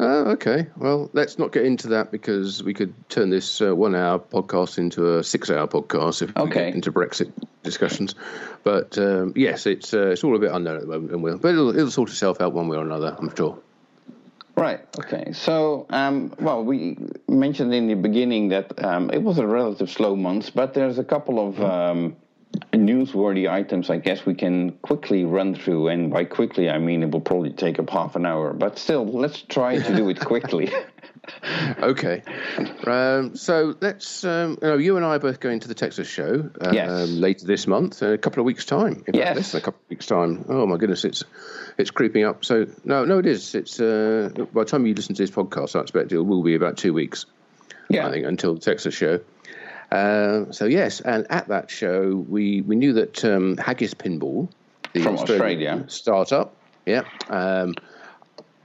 [0.03, 4.19] Uh, okay, well, let's not get into that because we could turn this uh, one-hour
[4.19, 7.31] podcast into a six-hour podcast if we get into Brexit
[7.63, 8.13] discussions.
[8.65, 11.37] But um, yes, it's uh, it's all a bit unknown at the moment, and we'll,
[11.37, 13.57] but it'll, it'll sort itself out one way or another, I'm sure.
[14.57, 14.81] Right.
[14.99, 15.31] Okay.
[15.31, 16.97] So, um, well, we
[17.29, 21.03] mentioned in the beginning that um, it was a relative slow month, but there's a
[21.05, 22.17] couple of um,
[22.73, 23.89] newsworthy items.
[23.89, 27.51] I guess we can quickly run through, and by quickly I mean it will probably
[27.51, 28.53] take up half an hour.
[28.53, 30.71] But still, let's try to do it quickly.
[31.79, 32.21] okay.
[32.85, 34.23] Um, so let's.
[34.23, 37.09] Um, you know, you and I are both going to the Texas show um, Yes.
[37.09, 39.03] later this month, in a couple of weeks' time.
[39.07, 39.53] In Yes.
[39.53, 40.45] a couple of weeks' time.
[40.49, 41.23] Oh my goodness, it's
[41.77, 42.45] it's creeping up.
[42.45, 43.55] So no, no, it is.
[43.55, 46.55] It's uh, by the time you listen to this podcast, I expect it will be
[46.55, 47.25] about two weeks.
[47.89, 48.07] yeah.
[48.07, 49.19] I think, until the Texas show.
[49.93, 54.49] Uh, so yes, and at that show, we, we knew that um, Haggis Pinball,
[54.93, 55.85] the From Australian Australia.
[55.87, 56.55] startup,
[56.87, 57.75] yeah, um,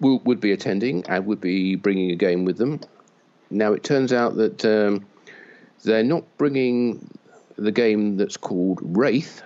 [0.01, 2.81] will, would be attending and would be bringing a game with them.
[3.51, 5.05] Now it turns out that um,
[5.85, 7.11] they're not bringing
[7.57, 9.43] the game that's called Wraith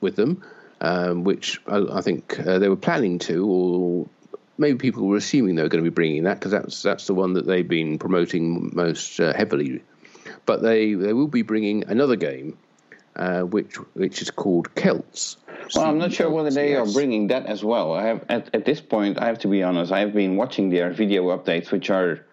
[0.00, 0.44] with them,
[0.80, 4.06] um, which I, I think uh, they were planning to, or
[4.56, 7.14] maybe people were assuming they were going to be bringing that because that's that's the
[7.14, 9.82] one that they've been promoting most uh, heavily.
[10.46, 12.56] But they they will be bringing another game,
[13.16, 15.36] uh, which which is called Celts.
[15.74, 17.92] Well, I'm not sure whether they are bringing that as well.
[17.92, 19.92] I have at, at this point, I have to be honest.
[19.92, 22.24] I have been watching their video updates, which are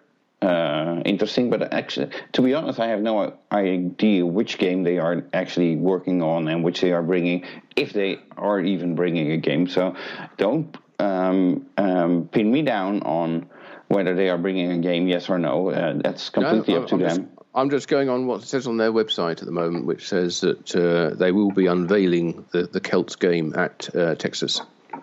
[0.42, 5.24] uh, interesting, but actually, to be honest, I have no idea which game they are
[5.32, 9.66] actually working on and which they are bringing, if they are even bringing a game.
[9.66, 9.96] So,
[10.36, 13.48] don't um, um, pin me down on
[13.88, 15.70] whether they are bringing a game, yes or no.
[15.70, 17.08] Uh, that's completely I'm- up to I'm them.
[17.08, 20.08] Just, I'm just going on what it says on their website at the moment, which
[20.08, 24.60] says that uh, they will be unveiling the, the Celts game at uh, Texas.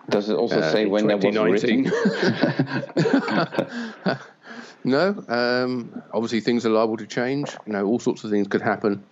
[0.08, 1.90] Does it also uh, say when that was 2019.
[4.04, 4.18] written?
[4.84, 7.50] No, um, obviously things are liable to change.
[7.66, 9.02] You know, all sorts of things could happen.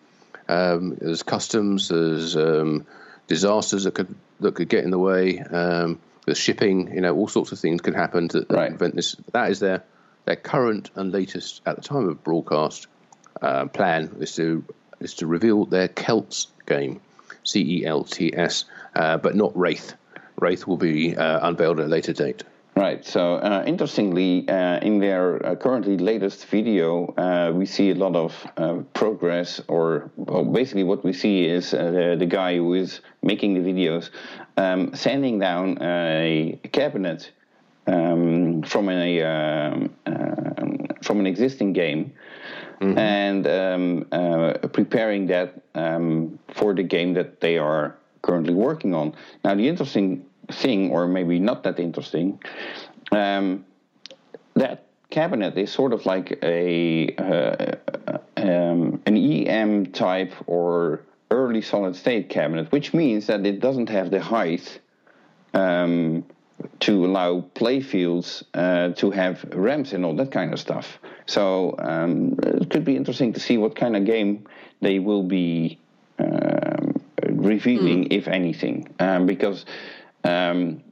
[0.48, 2.87] Um, there's customs, there's um,
[3.26, 5.38] disasters that could that could get in the way.
[5.38, 6.94] Um, there's shipping.
[6.94, 8.70] You know, all sorts of things can happen to Right.
[8.70, 9.16] prevent this.
[9.32, 9.82] That is their
[10.24, 12.87] their current and latest at the time of broadcast
[13.40, 14.64] uh, plan is to
[15.00, 17.00] is to reveal their Celts game,
[17.42, 19.94] C E L T S, uh, but not Wraith.
[20.40, 22.44] Wraith will be uh, unveiled at a later date.
[22.74, 23.04] Right.
[23.04, 28.16] So, uh, interestingly, uh, in their uh, currently latest video, uh, we see a lot
[28.16, 32.72] of uh, progress, or well, basically, what we see is uh, the, the guy who
[32.72, 34.08] is making the videos
[34.56, 37.30] um, sanding down a cabinet
[37.87, 42.14] um, from a um, um, from an existing game.
[42.80, 49.14] And um, uh, preparing that um, for the game that they are currently working on.
[49.44, 52.40] Now, the interesting thing, or maybe not that interesting,
[53.11, 53.64] um,
[54.55, 57.76] that cabinet is sort of like a uh,
[58.37, 64.11] um, an EM type or early solid state cabinet, which means that it doesn't have
[64.11, 64.81] the height
[65.55, 66.24] um,
[66.81, 70.98] to allow play fields uh, to have ramps and all that kind of stuff.
[71.26, 74.46] So um, it could be interesting to see what kind of game
[74.81, 75.78] they will be
[76.18, 79.64] um, revealing, if anything, um, because
[80.24, 80.82] um,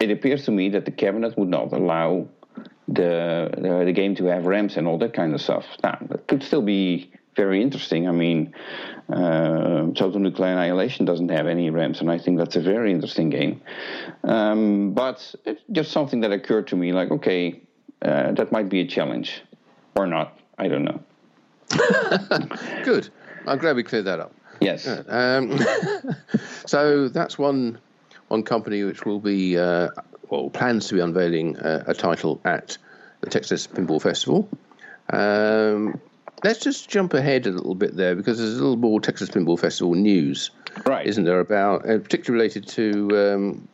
[0.00, 2.28] it appears to me that the cabinet would not allow
[2.88, 5.64] the, the the game to have ramps and all that kind of stuff.
[5.82, 8.08] Now, that could still be very interesting.
[8.08, 8.54] I mean,
[9.08, 13.30] uh, Total Nuclear Annihilation doesn't have any ramps, and I think that's a very interesting
[13.30, 13.60] game.
[14.22, 17.60] Um, but it's just something that occurred to me, like, okay,
[18.02, 19.42] uh, that might be a challenge,
[19.96, 20.38] or not.
[20.58, 21.00] I don't know.
[22.84, 23.08] Good.
[23.46, 24.32] I'm glad we cleared that up.
[24.60, 24.86] Yes.
[25.08, 25.58] Um,
[26.66, 27.78] so that's one
[28.34, 29.88] one company which will be uh,
[30.28, 32.76] well plans to be unveiling uh, a title at
[33.20, 34.48] the Texas Pinball Festival.
[35.10, 36.00] Um,
[36.42, 39.58] let's just jump ahead a little bit there because there's a little more Texas Pinball
[39.58, 40.50] Festival news,
[40.84, 41.06] Right.
[41.06, 41.38] isn't there?
[41.38, 42.88] About uh, particularly related to
[43.22, 43.68] um,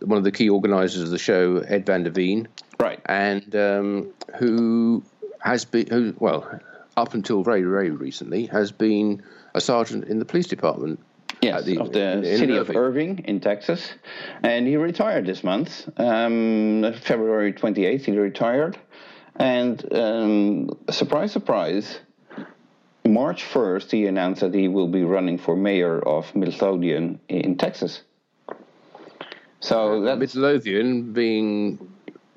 [0.00, 2.46] one of the key organisers of the show, Ed Van der Veen,
[2.78, 3.00] Right.
[3.06, 5.02] and um, who
[5.40, 6.60] has been who well
[6.98, 9.22] up until very very recently has been
[9.54, 10.98] a sergeant in the police department
[11.40, 13.20] Yes, at the- of the city of Irving.
[13.26, 13.92] In Texas.
[14.42, 15.88] And he retired this month.
[15.96, 18.76] Um, February 28th, he retired.
[19.36, 22.00] And um, surprise, surprise,
[23.04, 28.02] March 1st, he announced that he will be running for mayor of Midlothian in Texas.
[29.60, 31.78] So that's Midlothian being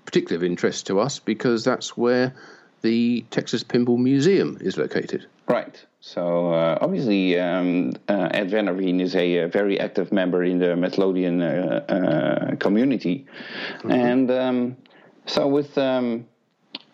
[0.05, 2.33] particularly of interest to us because that's where
[2.81, 5.25] the Texas Pinball Museum is located.
[5.47, 5.83] Right.
[6.03, 10.43] So uh, obviously, um, uh, Ed Van der Veen is a, uh very active member
[10.43, 13.27] in the Midlothian uh, uh, community,
[13.87, 14.77] and um,
[15.27, 16.25] so with um,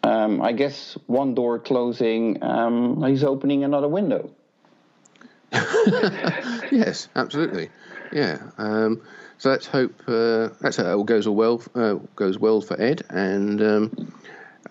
[0.04, 4.30] um, I guess one door closing, um, he's opening another window.
[6.70, 7.70] yes, absolutely.
[8.12, 8.39] Yeah.
[8.58, 9.02] Um,
[9.38, 13.62] so let's hope uh, that's all goes all well uh, goes well for Ed and
[13.62, 14.13] um,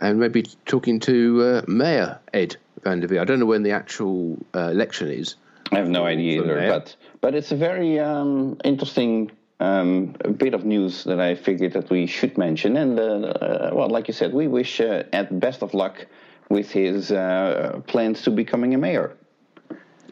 [0.00, 3.20] and maybe talking to uh, Mayor Ed van der Veer.
[3.20, 5.36] I don't know when the actual uh, election is.
[5.72, 6.70] I have no idea either, Mayor.
[6.70, 11.90] but but it's a very um, interesting um, bit of news that I figured that
[11.90, 12.76] we should mention.
[12.76, 16.06] And uh, uh, well, like you said, we wish Ed best of luck
[16.48, 17.08] with his
[17.86, 19.16] plans to becoming a mayor.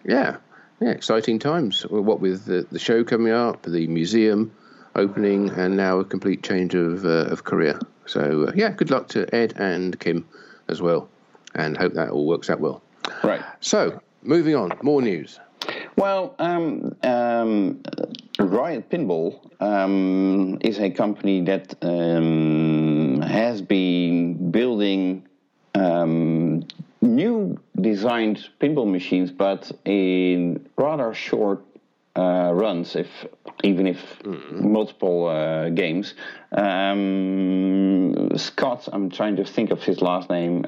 [0.05, 0.37] Yeah,
[0.81, 1.87] yeah, exciting times.
[1.89, 4.51] What with the, the show coming up, the museum
[4.95, 7.79] opening, and now a complete change of uh, of career.
[8.07, 10.27] So uh, yeah, good luck to Ed and Kim
[10.69, 11.09] as well,
[11.55, 12.83] and hope that all works out well.
[13.23, 13.43] Right.
[13.61, 15.40] So moving on, more news.
[15.97, 17.81] Well, um, um,
[18.38, 25.27] Riot Pinball um, is a company that um, has been building
[25.75, 26.67] um,
[27.01, 31.64] new designed pinball machines, but in rather short
[32.17, 33.09] uh, runs, if
[33.62, 34.61] even if mm.
[34.61, 36.14] multiple uh, games.
[36.53, 40.64] Um, Scott, I'm trying to think of his last name.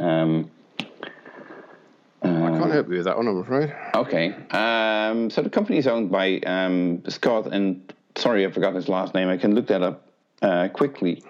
[2.27, 3.75] Um, I can't help you with that one, I'm afraid.
[3.95, 4.35] Okay.
[4.51, 9.15] Um, so the company is owned by um, Scott, and sorry, I forgot his last
[9.15, 9.29] name.
[9.29, 10.09] I can look that up
[10.43, 11.23] uh, quickly.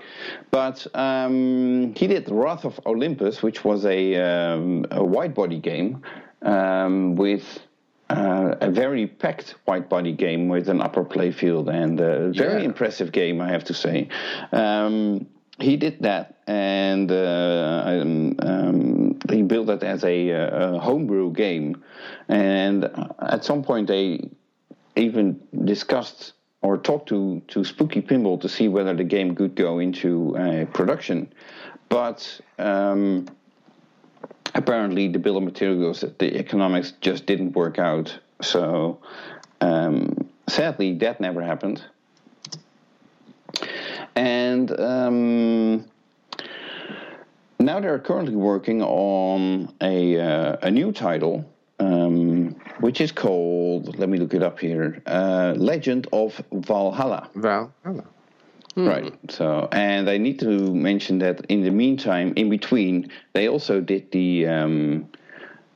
[0.51, 6.03] But um, he did Wrath of Olympus, which was a, um, a wide body game
[6.43, 7.61] um, with
[8.09, 12.69] uh, a very packed wide body game with an upper playfield and a very yeah.
[12.69, 14.09] impressive game, I have to say.
[14.53, 15.27] Um,
[15.59, 21.83] he did that and uh, um, um, he built it as a, a homebrew game.
[22.29, 22.91] And
[23.21, 24.31] at some point, they
[24.97, 29.79] even discussed or talked to, to Spooky Pinball to see whether the game could go
[29.79, 31.33] into uh, production.
[31.89, 33.27] But um,
[34.55, 38.19] apparently, the bill of materials, the economics just didn't work out.
[38.43, 39.01] So
[39.61, 41.83] um, sadly, that never happened.
[44.17, 45.85] And um,
[47.61, 51.45] now they're currently working on a, uh, a new title
[51.79, 57.29] um, which is called, let me look it up here, uh, Legend of Valhalla.
[57.35, 58.05] Valhalla.
[58.75, 58.89] Hmm.
[58.89, 59.15] Right.
[59.31, 64.11] So, and I need to mention that in the meantime, in between, they also did
[64.11, 65.09] the um,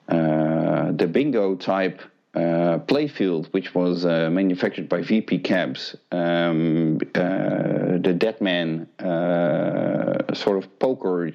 [0.09, 2.03] uh, the bingo type
[2.35, 10.59] uh, playfield, which was uh, manufactured by VP Cabs, um, uh, the Deadman uh, sort
[10.59, 11.33] of poker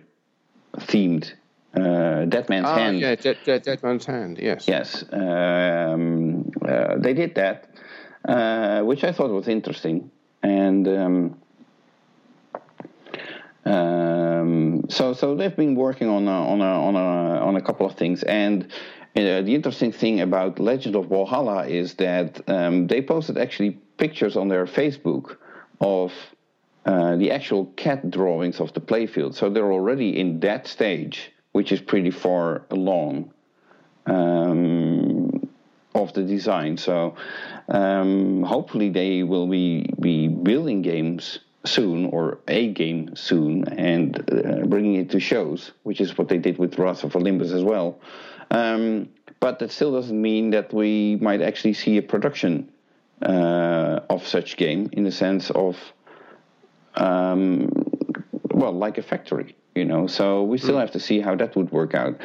[0.78, 1.34] themed
[1.76, 3.00] uh, Dead Man's oh, Hand.
[3.00, 4.68] Yeah, Dead, Dead, Hand, yes.
[4.68, 5.04] Yes.
[5.12, 7.70] Um, uh, they did that,
[8.28, 10.10] uh, which I thought was interesting.
[10.42, 11.40] And um,
[13.66, 17.86] um, so, so they've been working on a, on a, on a, on a couple
[17.86, 18.24] of things.
[18.24, 18.72] And
[19.16, 24.36] uh, the interesting thing about Legend of Valhalla is that um, they posted actually pictures
[24.36, 25.38] on their Facebook
[25.80, 26.12] of
[26.86, 29.34] uh, the actual CAD drawings of the playfield.
[29.34, 33.32] So they're already in that stage which is pretty far along
[34.08, 35.48] um,
[35.94, 36.76] of the design.
[36.76, 37.16] So
[37.70, 44.66] um, hopefully they will be be building games soon or a game soon and uh,
[44.66, 48.00] bringing it to shows, which is what they did with Wrath of Olympus as well.
[48.52, 52.72] Um, but that still doesn't mean that we might actually see a production
[53.22, 55.78] uh, of such game in the sense of,
[56.96, 57.70] um,
[58.52, 60.08] well, like a factory you know.
[60.08, 60.80] So we still mm.
[60.80, 62.20] have to see how that would work out.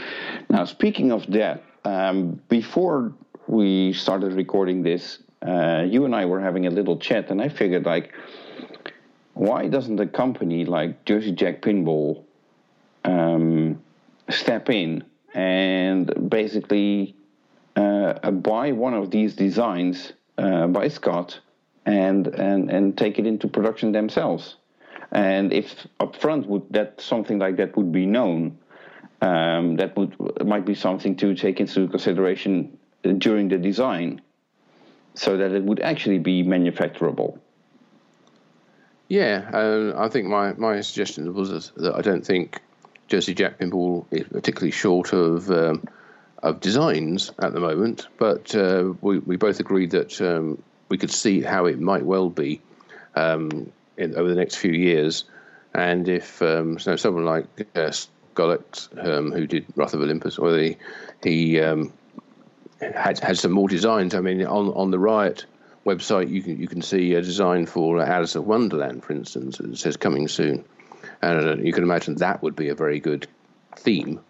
[0.49, 3.13] Now, speaking of that, um, before
[3.49, 7.49] we started recording this, uh, you and I were having a little chat, and I
[7.49, 8.15] figured like,
[9.35, 12.23] why doesn't a company like Jersey Jack Pinball
[13.05, 13.83] um,
[14.29, 17.15] step in and basically
[17.77, 21.41] uh, buy one of these designs uh, by Scott
[21.87, 24.57] and and and take it into production themselves?
[25.13, 28.59] And if upfront would that something like that would be known,
[29.21, 30.15] um, that would
[30.47, 32.79] might be something to take into consideration
[33.19, 34.21] during the design,
[35.15, 37.39] so that it would actually be manufacturable.
[39.09, 42.61] Yeah, uh, I think my, my suggestion was that I don't think
[43.11, 45.83] Jersey Jack Pinball is particularly short of um,
[46.45, 51.11] of designs at the moment, but uh, we we both agreed that um, we could
[51.11, 52.61] see how it might well be
[53.17, 55.25] um, in, over the next few years.
[55.75, 57.93] And if um, so someone like uh,
[58.39, 60.77] um, who did Wrath of Olympus, or he,
[61.23, 61.93] he um,
[62.81, 64.15] had had some more designs.
[64.15, 65.47] I mean, on on the Riot
[65.85, 69.59] website, you can you can see a design for Alice of Wonderland, for instance.
[69.59, 70.65] that says coming soon,
[71.23, 73.27] and uh, you can imagine that would be a very good
[73.77, 74.21] theme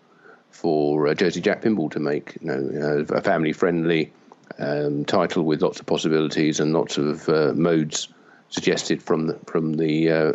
[0.51, 2.37] for uh, Jersey Jack Pinball to make.
[2.41, 4.13] You know, uh, a family friendly
[4.59, 8.09] um, title with lots of possibilities and lots of uh, modes
[8.49, 10.33] suggested from the from the uh,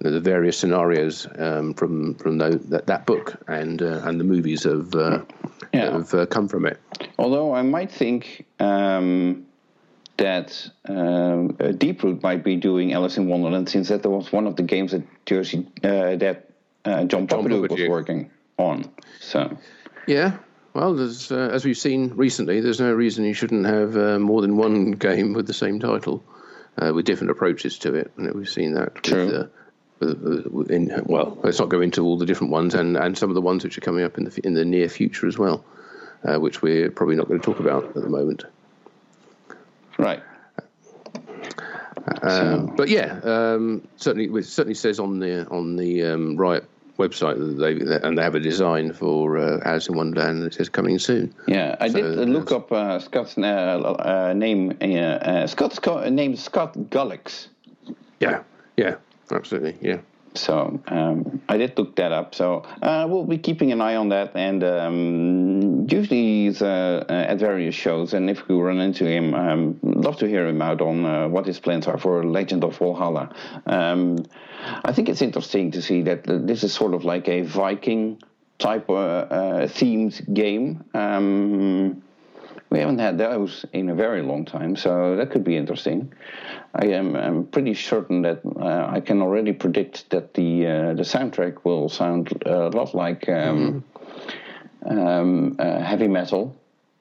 [0.00, 4.64] the various scenarios um, from from the, that, that book and uh, and the movies
[4.64, 5.20] have uh,
[5.72, 5.92] Yeah.
[5.92, 6.78] have uh, come from it.
[7.18, 9.46] Although I might think um,
[10.16, 14.56] that um, uh, Deeproot might be doing Alice in Wonderland since that was one of
[14.56, 16.50] the games that Jersey uh, that
[16.84, 18.90] uh, John, John Popadiuk was working on.
[19.20, 19.56] So
[20.06, 20.38] Yeah.
[20.74, 24.42] Well, there's, uh, as we've seen recently, there's no reason you shouldn't have uh, more
[24.42, 26.24] than one game with the same title,
[26.78, 28.10] uh, with different approaches to it.
[28.16, 28.96] And we've seen that.
[28.96, 29.48] True.
[30.00, 33.16] With, with, with, in, well, let's not go into all the different ones, and, and
[33.16, 35.38] some of the ones which are coming up in the in the near future as
[35.38, 35.64] well,
[36.24, 38.42] uh, which we're probably not going to talk about at the moment.
[39.98, 40.22] Right.
[42.22, 46.64] Um, but yeah, um, certainly it certainly says on the on the um, Riot
[46.98, 50.68] website that they and they have a design for uh, Alice in Wonderland that says
[50.68, 51.34] coming soon.
[51.46, 54.76] Yeah, I did So uh, look up uh, Scott's uh, uh, name.
[54.80, 57.48] Uh, uh, Scott's co- name Scott Gullix.
[58.20, 58.42] Yeah,
[58.76, 58.96] yeah,
[59.30, 59.98] absolutely, yeah.
[60.34, 62.34] So um, I did look that up.
[62.34, 64.32] So uh, we'll be keeping an eye on that.
[64.34, 68.14] And um, usually he's uh, uh, at various shows.
[68.14, 71.46] And if we run into him, um, love to hear him out on uh, what
[71.46, 73.34] his plans are for Legend of Valhalla.
[73.66, 74.24] Um,
[74.84, 78.20] I think it's interesting to see that this is sort of like a Viking
[78.58, 80.84] type uh, uh, themed game.
[82.74, 86.12] We haven't had those in a very long time, so that could be interesting.
[86.74, 91.04] I am I'm pretty certain that uh, I can already predict that the uh, the
[91.04, 93.84] soundtrack will sound a lot like um,
[94.84, 96.56] um, uh, heavy metal,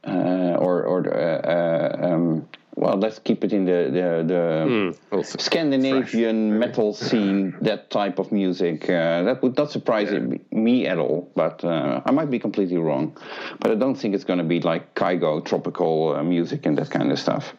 [0.06, 5.26] uh, or or uh, uh, um, well, let's keep it in the the, the th-
[5.42, 8.90] Scandinavian metal scene, that type of music.
[8.90, 10.12] Uh, that would not surprise
[10.52, 13.16] me at all, but uh, I might be completely wrong.
[13.60, 16.90] But I don't think it's going to be like Kygo tropical uh, music and that
[16.90, 17.54] kind of stuff.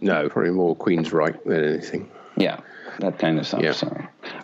[0.00, 2.10] no, probably more Queensrÿche than anything.
[2.36, 2.60] Yeah,
[3.00, 3.62] that kind of stuff.
[3.62, 3.72] Yeah.
[3.72, 3.88] So,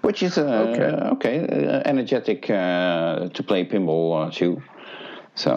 [0.03, 0.43] which is uh,
[0.75, 1.09] Okay.
[1.15, 4.63] okay, uh, energetic uh, to play pinball uh, too.
[5.35, 5.55] So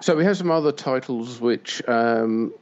[0.00, 2.52] So we have some other titles which um,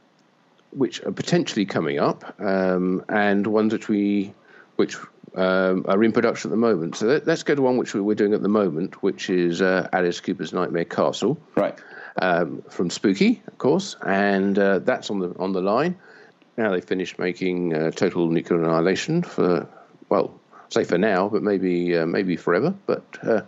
[0.71, 4.33] which are potentially coming up, um, and ones which we
[4.75, 4.95] which
[5.35, 6.95] um, are in production at the moment.
[6.95, 9.87] So let, let's go to one which we're doing at the moment, which is uh,
[9.93, 11.77] Alice Cooper's Nightmare Castle right,
[12.21, 15.97] um, from Spooky, of course, and uh, that's on the on the line.
[16.57, 19.67] Now they finished making uh, Total Nuclear Annihilation for
[20.09, 22.73] well, say for now, but maybe uh, maybe forever.
[22.85, 23.41] But uh,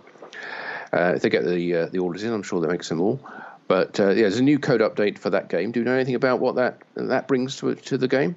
[0.93, 3.19] uh, if they get the uh, the orders in, I'm sure they make some more.
[3.67, 5.71] But uh, yeah, there's a new code update for that game.
[5.71, 8.35] Do you know anything about what that that brings to to the game?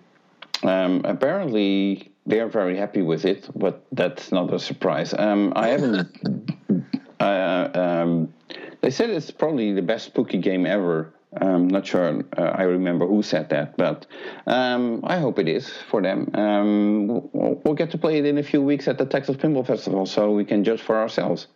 [0.62, 5.14] Um, apparently, they are very happy with it, but that's not a surprise.
[5.14, 6.52] Um, I haven't.
[7.20, 8.34] uh, um,
[8.80, 11.12] they said it's probably the best spooky game ever.
[11.38, 14.06] I'm not sure uh, I remember who said that, but
[14.46, 16.30] um, I hope it is for them.
[16.34, 19.66] Um, we'll, we'll get to play it in a few weeks at the Texas Pinball
[19.66, 21.48] Festival, so we can judge for ourselves.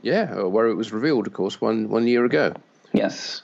[0.00, 2.54] Yeah, where it was revealed, of course, one one year ago.
[2.92, 3.42] Yes.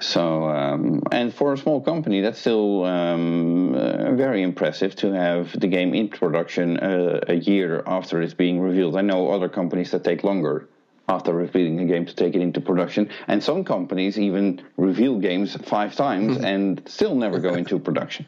[0.00, 5.58] So, um, and for a small company, that's still um, uh, very impressive to have
[5.58, 8.96] the game in production uh, a year after it's being revealed.
[8.96, 10.68] I know other companies that take longer
[11.08, 15.56] after revealing a game to take it into production, and some companies even reveal games
[15.64, 18.26] five times and still never go into production.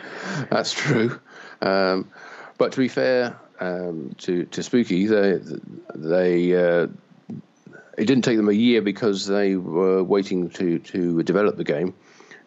[0.50, 1.20] That's true.
[1.60, 2.10] Um,
[2.56, 5.38] but to be fair um, to to Spooky, they
[5.94, 6.86] they uh,
[8.00, 11.92] it didn't take them a year because they were waiting to to develop the game.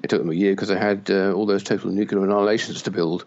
[0.02, 2.92] It took them a year because they had uh, all those total nuclear annihilations to
[2.92, 3.26] build.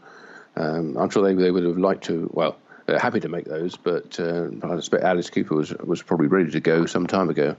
[0.56, 2.28] Um, I'm sure they they would have liked to.
[2.32, 2.56] Well,
[2.86, 6.50] they're happy to make those, but uh, I suspect Alice Cooper was was probably ready
[6.50, 7.54] to go some time ago.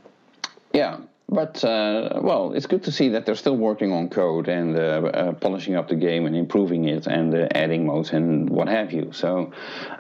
[0.74, 0.98] Yeah,
[1.30, 4.80] but uh, well, it's good to see that they're still working on code and uh,
[4.80, 8.94] uh, polishing up the game and improving it and uh, adding modes and what have
[8.94, 9.12] you.
[9.12, 9.52] So,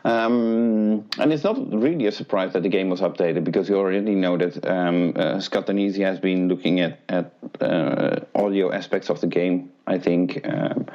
[0.05, 4.15] um, and it's not really a surprise that the game was updated because you already
[4.15, 9.19] know that um, uh, Scott Danesi has been looking at at uh, audio aspects of
[9.19, 10.85] the game, I think, um,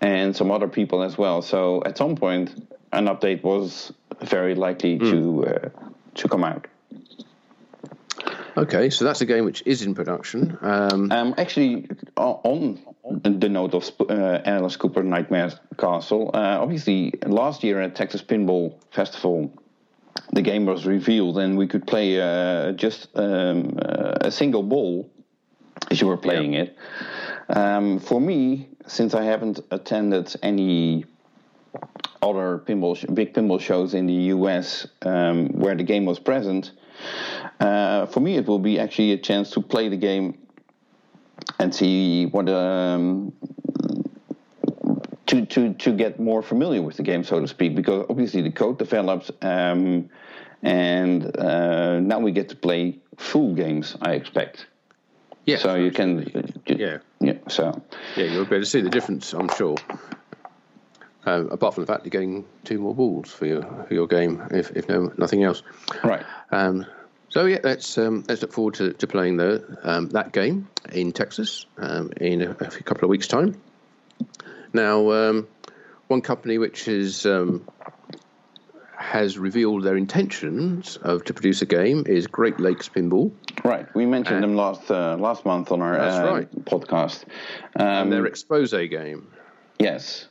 [0.00, 1.40] and some other people as well.
[1.40, 5.68] So, at some point, an update was very likely to uh,
[6.14, 6.66] to come out.
[8.58, 10.58] Okay, so that's a game which is in production.
[10.62, 11.86] Um, Um, actually,
[12.16, 12.80] on
[13.22, 18.74] the note of uh, Alice Cooper Nightmare Castle, uh, obviously last year at Texas Pinball
[18.90, 19.52] Festival,
[20.32, 25.08] the game was revealed and we could play uh, just um, uh, a single ball
[25.90, 26.76] as you were playing it.
[27.48, 31.04] Um, for me, since I haven't attended any
[32.20, 36.72] other pinball sh- big pinball shows in the US um, where the game was present,
[37.60, 40.38] uh, for me it will be actually a chance to play the game
[41.58, 43.32] and see what um,
[45.28, 48.50] to, to, to get more familiar with the game, so to speak, because obviously the
[48.50, 50.08] code develops, um,
[50.62, 53.96] and uh, now we get to play full games.
[54.00, 54.66] I expect.
[55.44, 55.58] Yeah.
[55.58, 56.62] So you can.
[56.66, 56.98] yeah.
[57.20, 57.34] Yeah.
[57.48, 57.80] So.
[58.16, 59.76] Yeah, you'll be able to see the difference, I'm sure.
[61.26, 64.42] Uh, apart from the fact you're getting two more balls for your for your game,
[64.50, 65.62] if if no nothing else.
[66.02, 66.24] Right.
[66.50, 66.86] Um,
[67.28, 71.12] so yeah, let's um, let's look forward to, to playing the um, that game in
[71.12, 73.60] Texas um, in a, a, couple of weeks' time.
[74.72, 75.48] Now, um,
[76.06, 77.68] one company which is um,
[78.96, 83.30] has revealed their intentions of to produce a game is Great Lakes Pinball.
[83.62, 86.64] Right, we mentioned uh, them last uh, last month on our uh, right.
[86.64, 87.24] podcast.
[87.74, 89.28] and their expose game.
[89.78, 90.28] Yes.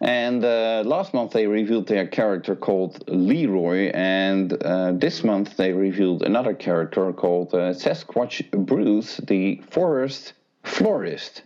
[0.00, 5.72] And uh, last month they revealed their character called Leroy, and uh, this month they
[5.72, 11.42] revealed another character called uh, Sasquatch Bruce, the forest florist.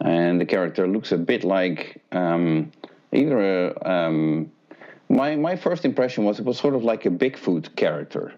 [0.00, 2.70] And the character looks a bit like um,
[3.12, 4.50] either a, um,
[5.08, 8.32] my my first impression was it was sort of like a Bigfoot character.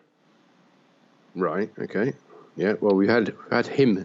[1.34, 1.70] Right.
[1.78, 2.14] Okay.
[2.56, 2.74] Yeah.
[2.80, 4.04] Well, we had had him,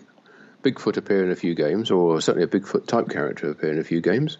[0.63, 3.84] Bigfoot, appear in a few games, or certainly a Bigfoot type character appear in a
[3.84, 4.38] few games.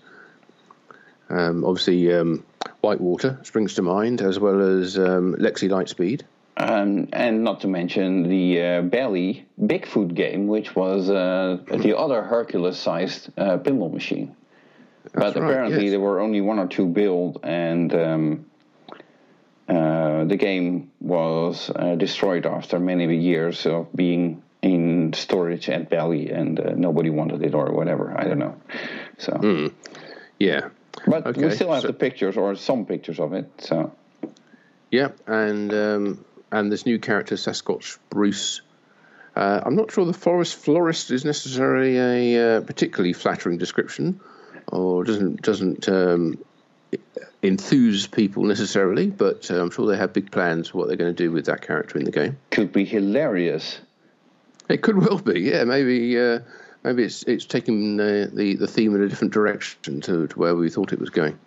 [1.30, 2.44] Um, obviously, um,
[2.82, 6.22] Whitewater springs to mind, as well as um, Lexi Lightspeed.
[6.60, 12.24] Um, and not to mention the uh, Bally Bigfoot game, which was uh, the other
[12.24, 14.36] Hercules-sized uh, pinball machine.
[15.04, 15.92] That's but right, apparently yes.
[15.92, 18.46] there were only one or two built, and um,
[19.70, 26.32] uh, the game was uh, destroyed after many years of being in storage at Bally,
[26.32, 28.18] and uh, nobody wanted it or whatever.
[28.18, 28.56] I don't know.
[29.20, 29.34] So.
[29.34, 29.74] Mm.
[30.40, 30.70] Yeah,
[31.08, 31.46] but okay.
[31.46, 33.50] we still have so, the pictures or some pictures of it.
[33.60, 33.92] So.
[34.92, 38.62] Yeah, and um, and this new character Sasquatch Bruce.
[39.36, 44.20] Uh, I'm not sure the forest florist is necessarily a uh, particularly flattering description,
[44.68, 46.44] or doesn't doesn't um,
[47.44, 49.08] enthuse people necessarily.
[49.08, 51.46] But uh, I'm sure they have big plans for what they're going to do with
[51.46, 52.38] that character in the game.
[52.50, 53.80] Could be hilarious.
[54.70, 55.64] It could well be, yeah.
[55.64, 56.40] Maybe uh,
[56.84, 60.56] maybe it's it's taking the, the, the theme in a different direction to, to where
[60.56, 61.38] we thought it was going.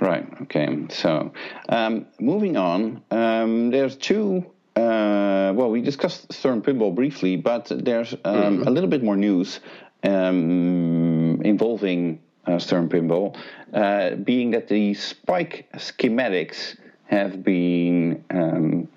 [0.00, 0.26] Right.
[0.42, 0.86] Okay.
[0.88, 1.32] So,
[1.68, 4.46] um, moving on, um, there's two.
[4.76, 8.68] Uh, well, we discussed Stern Pinball briefly, but there's um, mm-hmm.
[8.68, 9.60] a little bit more news
[10.04, 13.36] um, involving uh, Stern Pinball,
[13.74, 16.76] uh, being that the spike schematics
[17.06, 18.88] have been um,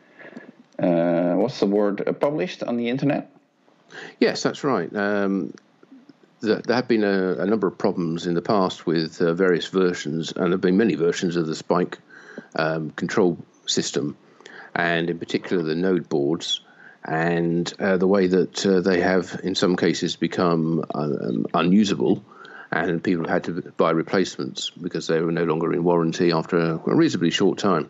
[0.79, 3.29] uh, what's the word uh, published on the internet.
[4.19, 4.93] Yes, that's right.
[4.95, 5.53] Um,
[6.44, 10.34] there have been a, a, number of problems in the past with uh, various versions,
[10.34, 11.98] and there have been many versions of the Spike
[12.56, 14.18] um, control system,
[14.76, 16.60] and in particular the node boards,
[17.06, 22.24] and uh, the way that uh, they have, in some cases, become um, unusable,
[22.72, 26.78] and people had to buy replacements because they were no longer in warranty after a,
[26.94, 27.89] reasonably short time,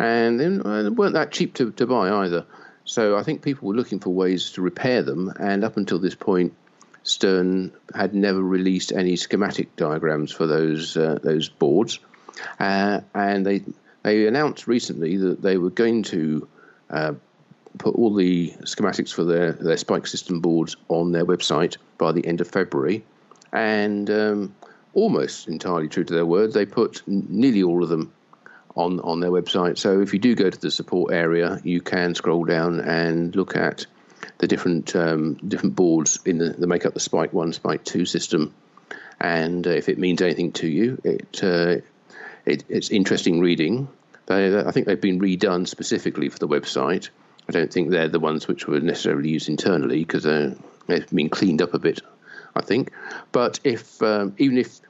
[0.00, 2.44] and uh, they weren't that cheap to, to buy either.
[2.84, 6.16] So I think people were looking for ways to repair them, and up until this
[6.16, 6.54] point,
[7.04, 12.00] Stern had never released any schematic diagrams for those uh, those boards,
[12.58, 13.62] uh, and they
[14.02, 16.48] they announced recently that they were going to
[16.88, 17.12] uh,
[17.76, 22.26] put all the schematics for their their Spike system boards on their website by the
[22.26, 23.04] end of February,
[23.52, 24.54] and um,
[24.94, 28.10] almost entirely true to their word, they put nearly all of them
[28.76, 29.76] on on their website.
[29.76, 33.56] So if you do go to the support area, you can scroll down and look
[33.56, 33.84] at
[34.38, 38.54] the different um, different boards in the make up the Spike One, Spike Two system,
[39.20, 41.76] and uh, if it means anything to you, it, uh,
[42.44, 43.88] it it's interesting reading.
[44.26, 47.10] They, I think they've been redone specifically for the website.
[47.48, 51.60] I don't think they're the ones which were necessarily used internally because they've been cleaned
[51.60, 52.00] up a bit.
[52.56, 52.92] I think,
[53.32, 54.80] but if um, even if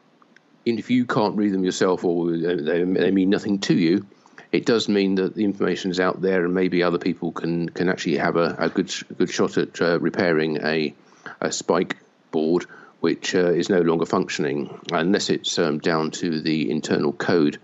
[0.65, 4.07] even if you can't read them yourself or they, they mean nothing to you,
[4.53, 7.89] it does mean that the information is out there, and maybe other people can can
[7.89, 10.95] actually have a, a good good shot at uh, repairing a
[11.41, 11.97] a spike
[12.31, 12.67] board
[13.01, 17.61] which uh, is no longer functioning, unless it's um, down to the internal code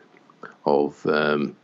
[0.66, 1.56] of um,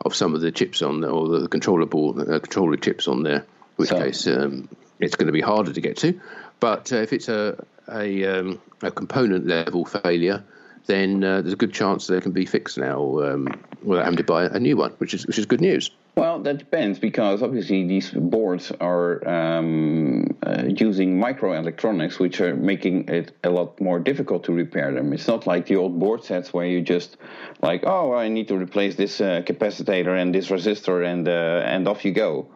[0.00, 3.24] of some of the chips on there, or the controller board, uh, controller chips on
[3.24, 3.38] there.
[3.40, 3.44] In
[3.76, 4.68] which so, case, um,
[5.00, 6.20] it's going to be harder to get to.
[6.60, 10.44] But uh, if it's a a, um, a component level failure,
[10.86, 13.48] then uh, there's a good chance they can be fixed now um,
[13.82, 15.90] without having to buy a new one, which is which is good news.
[16.16, 23.08] Well, that depends because obviously these boards are um, uh, using microelectronics, which are making
[23.08, 25.12] it a lot more difficult to repair them.
[25.12, 27.16] It's not like the old board sets where you just
[27.62, 31.88] like, oh, I need to replace this uh, capacitor and this resistor, and uh, and
[31.88, 32.46] off you go.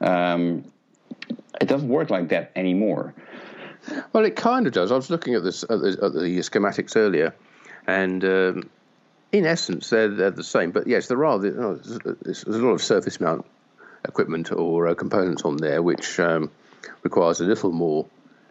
[0.00, 0.64] Um,
[1.60, 3.14] it doesn't work like that anymore.
[4.12, 4.90] Well, it kind of does.
[4.90, 7.34] I was looking at this at the, at the schematics earlier,
[7.86, 8.70] and um,
[9.32, 10.70] in essence, they're, they're the same.
[10.70, 13.44] But yes, there are there's, there's a lot of surface mount
[14.04, 16.50] equipment or uh, components on there which um,
[17.02, 18.06] requires a little more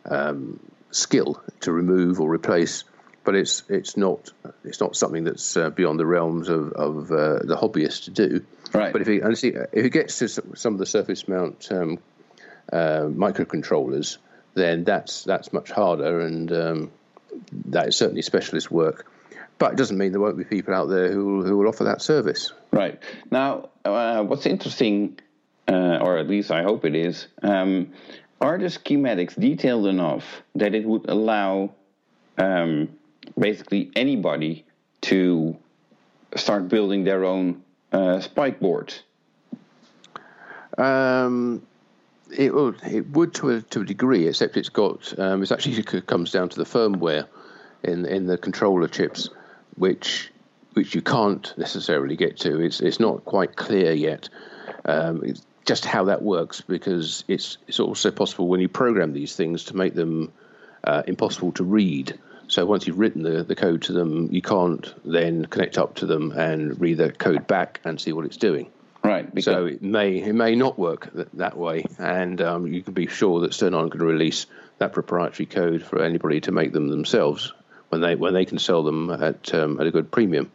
[0.06, 0.60] um,
[0.92, 2.84] skill to remove or replace.
[3.24, 4.32] But it's it's not
[4.66, 8.46] it's not something that's uh, beyond the realms of, of uh, the hobbyist to do.
[8.74, 8.92] Right.
[8.92, 9.24] But if it
[9.72, 12.00] if it gets to some of the surface mount um,
[12.72, 14.18] uh, microcontrollers,
[14.56, 16.92] then that's that's much harder, and um,
[17.68, 19.08] that is certainly specialist work.
[19.60, 22.02] But it doesn't mean there won't be people out there who who will offer that
[22.02, 22.52] service.
[22.72, 23.00] Right
[23.32, 25.20] now, uh, what's interesting,
[25.68, 27.94] uh, or at least I hope it is, um,
[28.42, 31.72] are the schematics detailed enough that it would allow
[32.38, 32.90] um,
[33.40, 34.66] basically anybody
[35.02, 35.56] to
[36.36, 39.04] start building their own uh, spike boards?
[40.78, 41.62] Um,
[42.36, 45.78] it would, it would to a, to a degree, except it's got um, it's actually
[45.78, 47.28] it comes down to the firmware
[47.84, 49.30] in in the controller chips,
[49.76, 50.32] which
[50.74, 52.60] which you can't necessarily get to.
[52.60, 54.30] It's it's not quite clear yet.
[54.86, 55.34] Um,
[55.66, 59.76] just how that works because it's it's also possible when you program these things to
[59.76, 60.32] make them
[60.84, 62.20] uh, impossible to read.
[62.48, 66.06] So once you've written the, the code to them, you can't then connect up to
[66.06, 68.70] them and read the code back and see what it's doing.
[69.04, 69.44] Right.
[69.44, 73.08] So it may it may not work that, that way, and um, you can be
[73.08, 74.46] sure that Stern aren't going to release
[74.78, 77.54] that proprietary code for anybody to make them themselves
[77.94, 80.52] when they when they can sell them at um, at a good premium.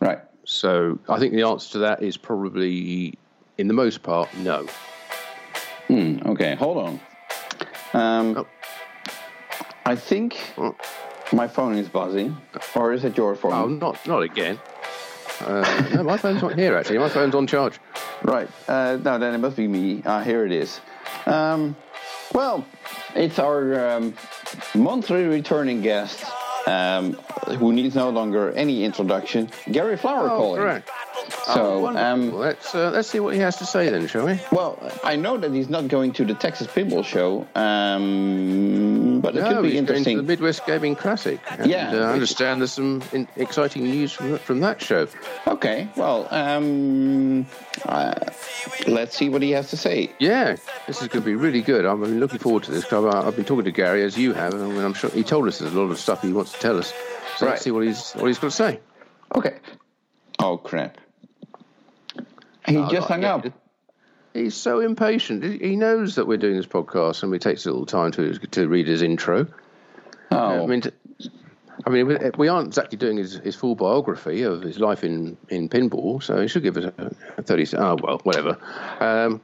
[0.00, 0.18] Right.
[0.44, 3.14] So I think the answer to that is probably,
[3.58, 4.66] in the most part, no.
[5.88, 7.00] Hmm, okay, hold on.
[7.92, 8.46] Um, Oh.
[9.84, 10.74] I think Oh.
[11.32, 12.36] my phone is buzzing,
[12.74, 13.52] or is it your phone?
[13.52, 14.58] Oh, not not again.
[15.40, 15.64] Uh,
[15.94, 16.98] no, my phone's not here actually.
[16.98, 17.78] My phone's on charge.
[18.22, 18.48] Right.
[18.68, 20.02] Uh, no, then it must be me.
[20.04, 20.80] Uh, here it is.
[21.26, 21.76] Um,
[22.34, 22.64] well,
[23.14, 24.14] it's our um,
[24.74, 26.24] monthly returning guest,
[26.66, 27.12] um,
[27.58, 30.60] who needs no longer any introduction, Gary Flower Oh, calling.
[30.60, 30.90] correct.
[31.54, 34.38] So, Well, um, let's uh, let's see what he has to say then, shall we?
[34.52, 39.40] well, I know that he's not going to the Texas Pinball Show, um, but it
[39.40, 40.16] No, could be he's going to interesting.
[40.18, 41.40] the Midwest Gaming Classic.
[41.58, 45.06] And, Yeah, uh, I understand there's some in- exciting news from from that show.
[45.46, 47.46] Okay, well, um,
[47.86, 48.14] uh,
[48.86, 50.10] let's see what he has to say.
[50.18, 51.84] Yeah, this is going to be really good.
[51.84, 52.84] I'm looking forward to this.
[52.84, 55.46] 'cause I've, I've been talking to Gary as you have, and I'm sure he told
[55.48, 56.92] us there's a lot of stuff he wants to tell us.
[57.36, 57.52] So Right.
[57.52, 58.80] let's see what he's what he's got to say.
[59.34, 59.54] Okay.
[60.38, 60.98] Oh crap!
[62.66, 63.46] He Oh, just hung up.
[64.32, 65.42] He's so impatient.
[65.42, 68.34] He he knows that we're doing this podcast, and it takes a little time to
[68.38, 69.46] to read his intro.
[70.30, 70.92] Oh, I mean, to,
[71.84, 72.06] I mean,
[72.36, 76.40] we- aren't exactly doing his, his full biography of his life in, in pinball, so
[76.40, 76.92] he should give us
[77.36, 77.76] a, 30.
[77.76, 78.56] Oh, well, whatever.
[79.00, 79.40] Um,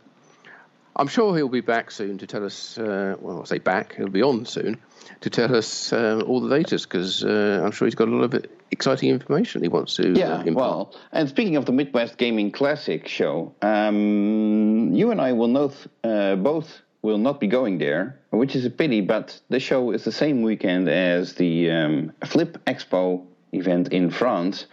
[0.94, 4.08] I'm sure he'll be back soon to tell us, uh, well, I'll say back, he'll
[4.08, 4.78] be on soon
[5.22, 8.32] to tell us uh, all the latest because uh, I'm sure he's got a lot
[8.32, 10.38] of exciting information he wants to yeah.
[10.38, 10.52] uh.
[10.52, 15.74] Well, and speaking of the Midwest Gaming Classic show, um, you and I will not
[16.04, 19.00] uh, both will not be going there, which is a pity.
[19.00, 24.66] But the show is the same weekend as the um, Flip Expo event in France,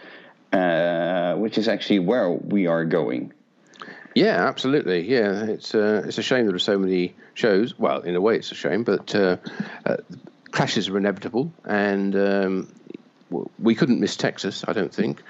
[0.52, 3.32] uh, which is actually where we are going.
[4.14, 5.08] Yeah, absolutely.
[5.08, 7.78] Yeah, it's uh, it's a shame there are so many shows.
[7.78, 9.36] Well, in a way, it's a shame, but uh,
[9.84, 9.96] uh,
[10.50, 12.68] clashes are inevitable, and um,
[13.58, 14.64] we couldn't miss Texas.
[14.66, 15.22] I don't think.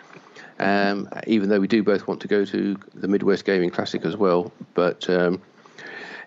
[0.59, 4.17] Um, even though we do both want to go to the Midwest Gaming Classic as
[4.17, 5.43] well, but um,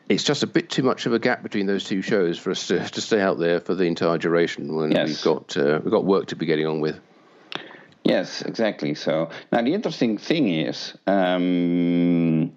[0.09, 2.67] it's just a bit too much of a gap between those two shows for us
[2.67, 5.07] to, to stay out there for the entire duration when Yes.
[5.07, 6.99] we've got uh, we've got work to be getting on with.
[8.03, 8.95] Yes, exactly.
[8.95, 12.51] So now the interesting thing is, um,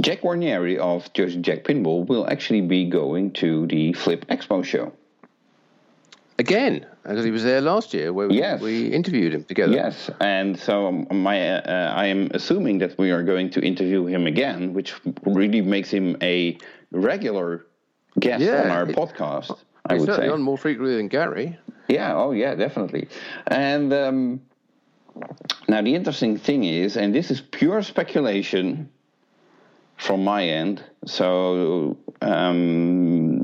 [0.00, 4.92] Jack Guarnieri of Jersey Jack Pinball will actually be going to the Flip Expo show.
[6.40, 8.60] Again, because he was there last year where we, Yes.
[8.62, 9.72] we interviewed him together.
[9.72, 14.26] Yes, and so my uh, I am assuming that we are going to interview him
[14.26, 14.94] again, which
[15.26, 16.56] really makes him a
[16.92, 17.66] regular
[18.20, 19.58] guest Yeah, on our it- podcast.
[19.86, 20.32] I would certainly say.
[20.32, 21.58] on more frequently than Gary.
[21.88, 23.08] Yeah, oh yeah, definitely.
[23.48, 24.40] And um,
[25.66, 28.90] now the interesting thing is, and this is pure speculation
[29.96, 30.84] from my end.
[31.06, 33.42] So um,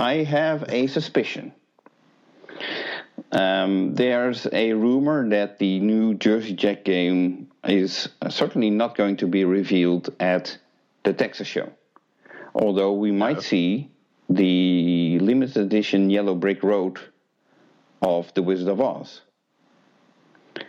[0.00, 1.52] I have a suspicion.
[3.32, 9.26] Um, there's a rumor that the new Jersey Jack game is certainly not going to
[9.26, 10.56] be revealed at
[11.02, 11.70] the Texas show.
[12.54, 13.90] Although we might see
[14.30, 16.98] the limited edition Yellow Brick Road
[18.00, 19.20] of The Wizard of Oz,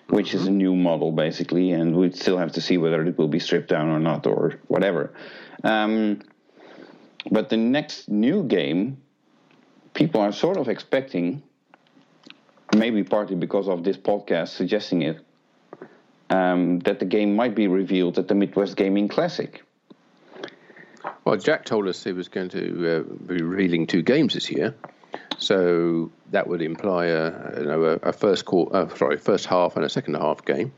[0.10, 3.30] which is a new model basically, and we still have to see whether it will
[3.30, 5.14] be stripped down or not or whatever.
[5.64, 6.22] Um,
[7.32, 8.98] but the next new game,
[9.94, 11.44] people are sort of expecting
[12.76, 15.20] maybe partly because of this podcast suggesting it,
[16.30, 19.64] um, that the game might be revealed at the Midwest Gaming Classic.
[21.26, 24.76] Well, Jack told us he was going to uh, be revealing two games this year,
[25.38, 29.76] so that would imply a you know a, a first quarter, uh, sorry, first half
[29.76, 30.72] and a second half game.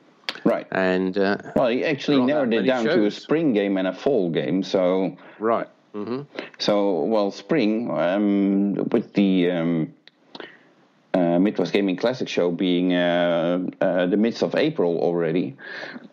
[0.43, 0.67] Right.
[0.71, 2.95] And uh, well, he actually narrowed it down shows.
[2.95, 4.63] to a spring game and a fall game.
[4.63, 5.67] So right.
[5.93, 6.21] Mm-hmm.
[6.59, 9.93] So well, spring um, with the um,
[11.13, 15.55] uh, Midwest Gaming Classic show being uh, uh, the midst of April already,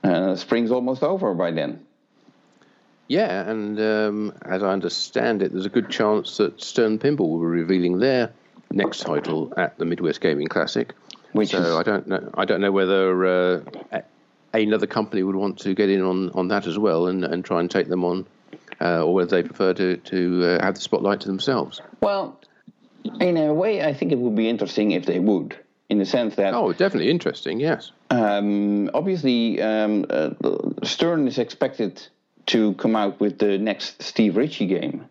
[0.04, 1.84] uh, spring's almost over by then.
[3.08, 7.40] Yeah, and um, as I understand it, there's a good chance that Stern Pinball will
[7.40, 8.32] be revealing their
[8.70, 10.94] next title at the Midwest Gaming Classic.
[11.32, 11.74] Which so is...
[11.74, 12.30] I don't know.
[12.34, 13.60] I don't know whether uh,
[14.52, 17.60] another company would want to get in on, on that as well and, and try
[17.60, 18.26] and take them on,
[18.80, 21.80] uh, or whether they prefer to to uh, have the spotlight to themselves.
[22.00, 22.40] Well,
[23.20, 25.56] in a way, I think it would be interesting if they would,
[25.88, 26.54] in the sense that.
[26.54, 27.60] Oh, definitely interesting.
[27.60, 27.92] Yes.
[28.10, 30.30] Um, obviously, um, uh,
[30.82, 32.06] Stern is expected
[32.46, 35.06] to come out with the next Steve Ritchie game.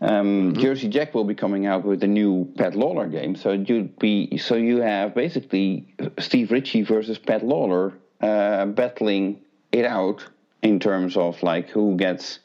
[0.00, 0.60] Um, mm-hmm.
[0.60, 4.36] Jersey Jack will be coming out with a new Pat Lawlor game, so you'd be
[4.38, 5.86] so you have basically
[6.18, 9.40] Steve Ritchie versus Pat Lawlor uh, battling
[9.72, 10.26] it out
[10.62, 12.40] in terms of like who gets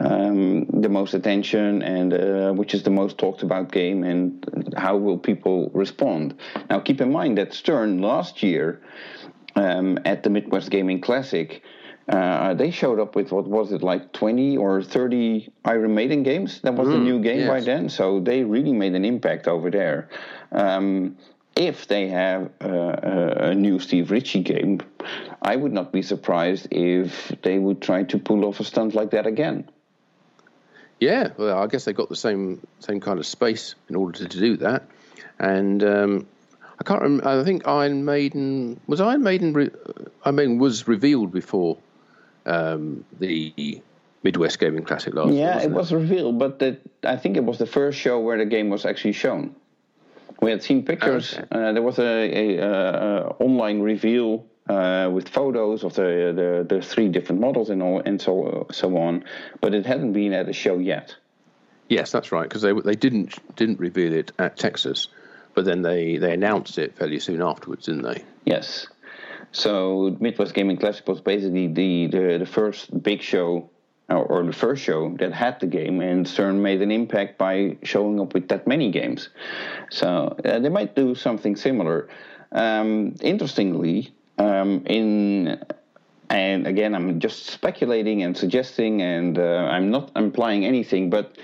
[0.00, 4.96] um, the most attention and uh, which is the most talked about game and how
[4.96, 6.34] will people respond.
[6.70, 8.80] Now, keep in mind that Stern last year
[9.56, 11.62] um, at the Midwest Gaming Classic.
[12.08, 16.58] Uh, they showed up with what was it like 20 or 30 Iron Maiden games?
[16.62, 17.48] That was mm, the new game yes.
[17.48, 20.08] by then, so they really made an impact over there.
[20.50, 21.18] Um,
[21.54, 24.80] if they have a, a, new Steve Ritchie game,
[25.42, 29.10] I would not be surprised if they would try to pull off a stunt like
[29.10, 29.68] that again.
[31.00, 34.38] Yeah, well, I guess they got the same same kind of space in order to
[34.38, 34.84] do that,
[35.38, 36.26] and um,
[36.80, 37.28] I can't remember.
[37.28, 39.52] I think Iron Maiden was Iron Maiden.
[39.52, 39.70] Re,
[40.24, 41.78] Iron Maiden was revealed before
[42.46, 43.80] um, the
[44.22, 45.34] Midwest Gaming Classic last.
[45.34, 48.38] Yeah, it, it was revealed, but the, I think it was the first show where
[48.38, 49.54] the game was actually shown.
[50.40, 51.34] We had seen pictures.
[51.34, 51.46] Okay.
[51.50, 56.82] Uh, there was a, a, a online reveal uh, with photos of the, the, the
[56.82, 59.24] three different models and all and so so on,
[59.60, 61.16] but it hadn't been at a show yet.
[61.88, 65.08] Yes, that's right because they they didn't didn't reveal it at Texas,
[65.54, 68.24] but then they they announced it fairly soon afterwards, didn't they?
[68.44, 68.86] Yes.
[69.52, 73.70] So Midwest Gaming Classic was basically the the, the first big show
[74.10, 78.18] or, the first show that had the game, and Stern made an impact by showing
[78.20, 79.28] up with that many games.
[79.90, 82.08] So uh, they might do something similar.
[82.50, 85.60] Um, interestingly, um, in
[86.30, 91.36] and again, I'm just speculating and suggesting, and uh, I'm not implying anything, but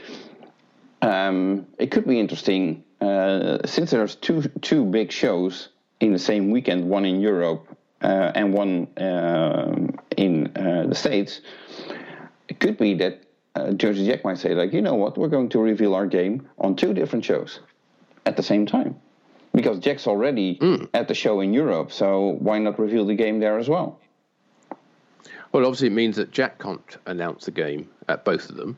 [1.00, 5.70] um, it could be interesting uh, since there's two two big shows
[6.00, 7.66] in the same weekend, one in Europe
[8.02, 11.40] uh, and one um, in uh, the States.
[12.48, 13.22] It could be that
[13.54, 16.46] uh, Jersey Jack might say, like, you know what, we're going to reveal our game
[16.58, 17.60] on two different shows
[18.26, 19.00] at the same time
[19.54, 20.88] because Jack's already mm.
[20.92, 23.98] at the show in Europe, so why not reveal the game there as well?
[25.52, 28.76] Well, obviously, it means that Jack can't announce the game at both of them,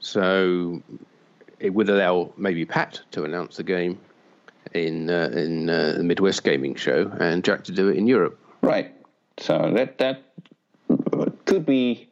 [0.00, 0.82] so
[1.60, 4.00] it would allow maybe Pat to announce the game
[4.74, 8.38] in uh, in uh, the Midwest Gaming Show and Jack to do it in Europe.
[8.60, 8.92] Right.
[9.38, 10.22] So that that
[11.44, 12.09] could be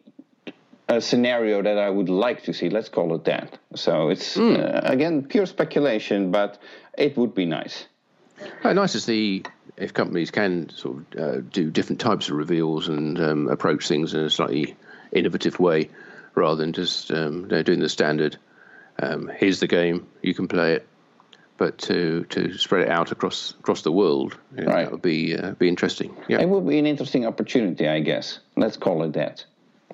[0.88, 2.70] a scenario that I would like to see.
[2.70, 3.58] Let's call it that.
[3.74, 4.58] So it's mm.
[4.58, 6.58] uh, again pure speculation, but
[6.96, 7.86] it would be nice.
[8.64, 9.42] Nice to see
[9.76, 14.14] if companies can sort of uh, do different types of reveals and um, approach things
[14.14, 14.76] in a slightly
[15.12, 15.90] innovative way,
[16.34, 18.36] rather than just um, doing the standard.
[19.00, 20.88] Um, here's the game, you can play it,
[21.56, 24.84] but to to spread it out across across the world, you know, right.
[24.84, 26.16] that would be uh, be interesting.
[26.28, 28.40] Yeah, it would be an interesting opportunity, I guess.
[28.56, 29.44] Let's call it that.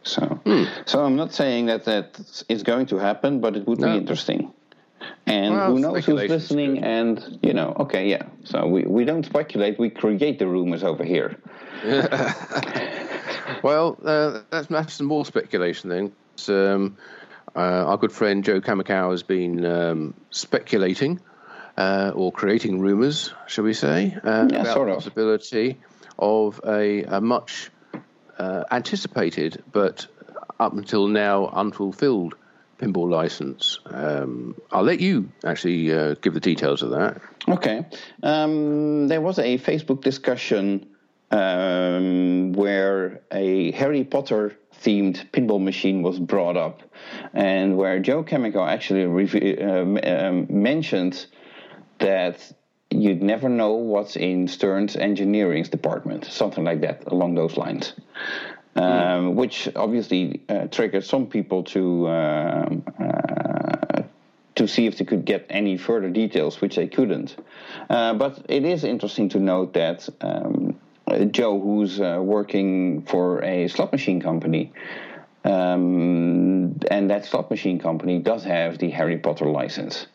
[0.05, 0.65] So, hmm.
[0.85, 3.93] so I'm not saying that that is going to happen, but it would no.
[3.93, 4.53] be interesting.
[5.27, 6.85] And well, who knows who's listening?
[6.85, 8.23] And you know, okay, yeah.
[8.45, 11.37] So we, we don't speculate; we create the rumors over here.
[13.63, 16.13] well, uh, that's, that's some more speculation then.
[16.49, 16.97] Um,
[17.57, 21.21] uh, our good friend Joe Kaminkow has been um, speculating
[21.77, 25.79] uh, or creating rumors, shall we say, uh, yeah, about the possibility
[26.19, 27.71] of a, a much
[28.39, 30.07] uh, anticipated but
[30.61, 32.35] up until now unfulfilled
[32.79, 33.79] pinball license.
[33.87, 37.21] Um, I'll let you actually uh, give the details of that.
[37.49, 37.87] Okay.
[38.23, 40.87] Um, there was a Facebook discussion
[41.31, 46.83] um, where a Harry Potter themed pinball machine was brought up,
[47.33, 51.27] and where Joe Kaminkow actually uh, um, mentioned
[51.99, 52.53] that
[52.95, 57.95] you'd never know what's in Stern's engineering's department, something like that, along those lines.
[58.77, 59.35] Um, mm.
[59.35, 64.03] Which obviously uh, triggered some people to um, uh,
[64.57, 67.37] to see if they could get any further details, which they couldn't.
[67.89, 70.77] Uh, but it is interesting to note that um,
[71.31, 74.73] Joe, who's uh, working for a slot machine company,
[75.45, 80.07] um, and that slot machine company does have the Harry Potter license.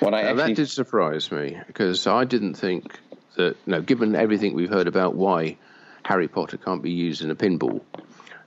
[0.00, 0.42] What I now, actually...
[0.48, 2.98] that did surprise me because I didn't think
[3.36, 3.56] that.
[3.66, 5.56] No, given everything we've heard about why
[6.04, 7.80] Harry Potter can't be used in a pinball,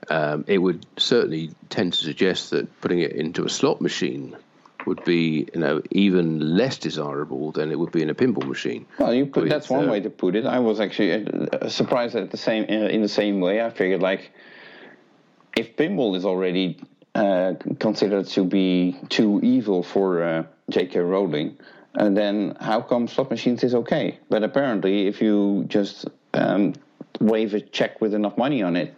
[0.10, 4.36] um, it would certainly tend to suggest that putting it into a slot machine
[4.86, 8.86] would be, you know, even less desirable than it would be in a pinball machine.
[8.98, 10.46] Well, you put, that's one uh, way to put it.
[10.46, 13.62] I was actually uh, surprised at the same in the same way.
[13.62, 14.32] I figured like
[15.58, 16.80] if pinball is already
[17.14, 21.00] uh, considered to be too evil for uh, J.K.
[21.00, 21.58] Rowling,
[21.96, 24.20] and then how come slot machines is okay?
[24.30, 26.74] But apparently, if you just um,
[27.20, 28.98] wave a check with enough money on it,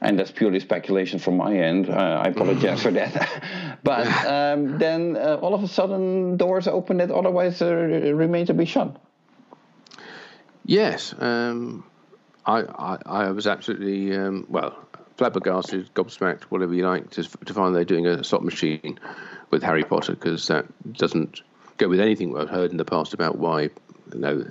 [0.00, 1.88] and that's purely speculation from my end.
[1.90, 3.78] Uh, I apologize for that.
[3.82, 8.54] but um, then uh, all of a sudden, doors open that otherwise uh, remain to
[8.54, 8.96] be shut.
[10.64, 11.84] Yes, um,
[12.46, 14.76] I, I, I was absolutely um, well
[15.16, 18.98] flabbergasted, gobsmacked, whatever you like, to, to find they're doing a slot machine
[19.52, 21.42] with Harry Potter because that doesn't
[21.76, 23.70] go with anything I've heard in the past about why you
[24.14, 24.44] know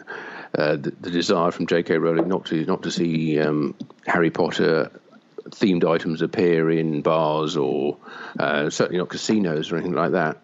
[0.58, 1.97] uh, the, the, desire from J.K.
[1.97, 3.76] Rowling not to not to see um,
[4.06, 4.91] Harry Potter
[5.49, 7.97] themed items appear in bars or
[8.39, 10.38] uh, certainly not casinos or anything like that.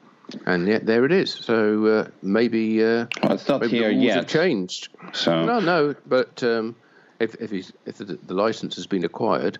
[0.45, 1.32] And yet there it is.
[1.32, 4.16] So uh, maybe, uh, well, it's not maybe here the rules yet.
[4.18, 4.89] have changed.
[5.14, 5.95] So no, no.
[6.05, 6.76] But um,
[7.20, 7.53] if if,
[7.86, 9.58] if the, the, license has been acquired,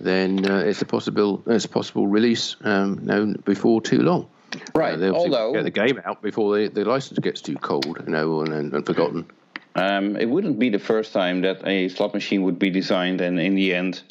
[0.00, 4.28] then uh, it's a possible it's a possible release um, no, before too long.
[4.74, 5.00] Right.
[5.00, 8.40] Uh, Although get the game out before the, the license gets too cold, you know,
[8.42, 9.26] and, and, and forgotten.
[9.74, 13.40] Um, it wouldn't be the first time that a slot machine would be designed and
[13.40, 14.02] in the end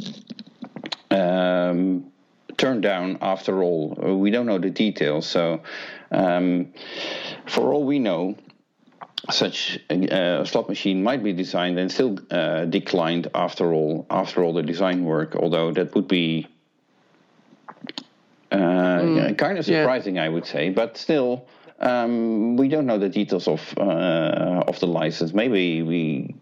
[1.10, 2.12] um,
[2.58, 3.98] turned down after all.
[4.04, 5.26] Uh, we don't know the details.
[5.26, 5.62] So,
[6.12, 6.74] um,
[7.46, 8.36] for all we know,
[9.30, 14.54] such a, slot machine might be designed and still uh, declined after all after all
[14.54, 16.48] the design work although that would be
[18.52, 20.24] uh, mm, yeah, kind of surprising yeah.
[20.24, 21.48] i would say but still
[21.84, 25.34] um, we don't know the details of uh, of the license.
[25.34, 26.34] Maybe we,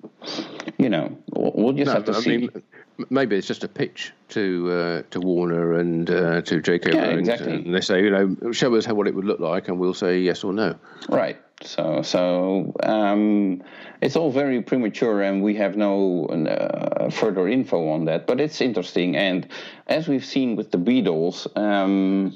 [0.77, 2.38] you know, we'll just no, have to I see.
[2.38, 2.63] Mean,
[3.09, 6.91] maybe it's just a pitch to uh, to Warner and uh, to J.K.
[6.93, 7.53] Yeah, Rowling, exactly.
[7.53, 9.93] and they say, you know, show us how what it would look like, and we'll
[9.93, 10.75] say yes or no.
[11.09, 11.38] Right.
[11.64, 13.64] So so um,
[14.01, 18.28] it's all very premature, and we have no uh, further info on that.
[18.28, 19.47] But it's interesting, and
[19.88, 21.47] as we've seen with the Beatles.
[21.57, 22.34] Um,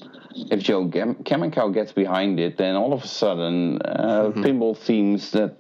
[0.52, 4.44] if Joe Kaminkow gets behind it, then all of a sudden, uh, mm-hmm.
[4.44, 5.56] pinball themes that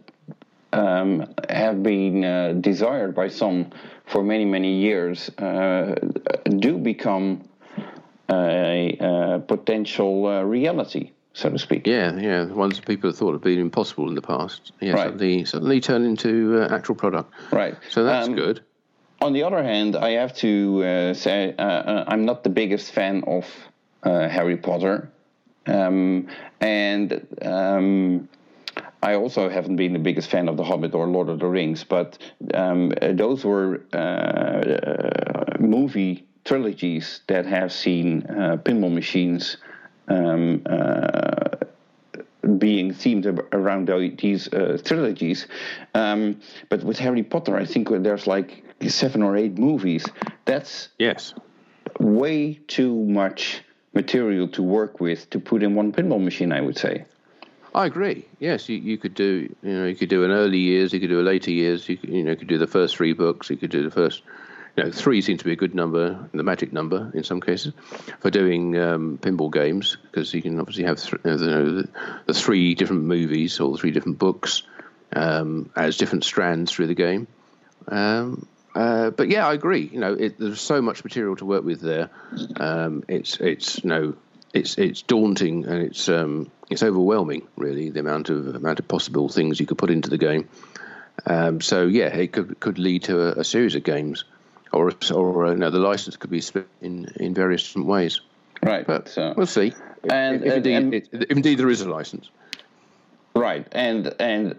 [0.73, 3.71] um, have been uh, desired by some
[4.05, 5.95] for many, many years uh,
[6.59, 7.47] do become
[8.29, 11.85] a, a potential uh, reality, so to speak.
[11.85, 12.45] Yeah, yeah.
[12.45, 15.03] The ones people thought have been impossible in the past, yeah, right.
[15.03, 17.31] suddenly, suddenly turn into uh, actual product.
[17.51, 17.75] Right.
[17.89, 18.61] So that's um, good.
[19.21, 23.45] On the other hand, I have to uh, say I'm not the biggest fan of
[24.03, 25.09] uh, Harry Potter.
[25.67, 26.27] Um,
[26.61, 28.29] and um,
[29.01, 31.83] I also haven't been the biggest fan of The Hobbit or Lord of the Rings,
[31.83, 32.17] but
[32.53, 39.57] um, those were uh, uh, movie trilogies that have seen uh, pinball machines
[40.07, 41.57] um, uh,
[42.57, 43.89] being themed around
[44.19, 45.47] these uh, trilogies.
[45.93, 46.39] Um,
[46.69, 50.05] but with Harry Potter, I think there's like seven or eight movies.
[50.45, 51.33] That's yes,
[51.99, 53.61] way too much
[53.93, 56.51] material to work with to put in one pinball machine.
[56.51, 57.05] I would say.
[57.73, 58.25] I agree.
[58.39, 61.09] Yes, you, you could do you know you could do an early years, you could
[61.09, 63.49] do a later years, you could, you know you could do the first three books,
[63.49, 64.21] you could do the first.
[64.75, 67.73] You know, three seems to be a good number, the magic number in some cases,
[68.19, 71.89] for doing um, pinball games because you can obviously have th- you know, the,
[72.25, 74.63] the, three different movies or the three different books
[75.15, 77.27] um, as different strands through the game.
[77.87, 79.89] Um, uh, but yeah, I agree.
[79.91, 82.09] You know, it, there's so much material to work with there.
[82.57, 84.15] Um, it's it's you know,
[84.53, 89.29] it's it's daunting and it's um, it's overwhelming, really, the amount of amount of possible
[89.29, 90.49] things you could put into the game.
[91.25, 94.25] Um, so yeah, it could could lead to a, a series of games,
[94.71, 98.21] or or uh, you know, the license could be split in in various different ways.
[98.61, 99.73] Right, but so, we'll see.
[100.09, 102.29] And, if, if, indeed, and, it, if indeed there is a license.
[103.35, 104.55] Right, and and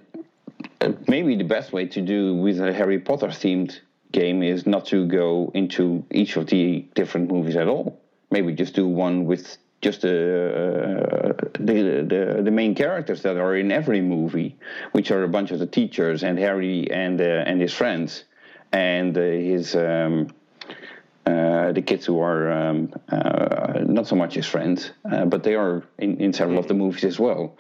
[0.80, 3.80] uh, maybe the best way to do with a Harry Potter themed
[4.12, 8.00] game is not to go into each of the different movies at all.
[8.30, 13.72] Maybe just do one with just uh, the, the the main characters that are in
[13.72, 14.56] every movie,
[14.92, 18.24] which are a bunch of the teachers and Harry and uh, and his friends
[18.76, 19.74] and uh, his.
[19.74, 20.28] Um,
[21.24, 25.56] uh, the kids who are um, uh, not so much his friends, uh, but they
[25.56, 27.56] are in, in several of the movies as well.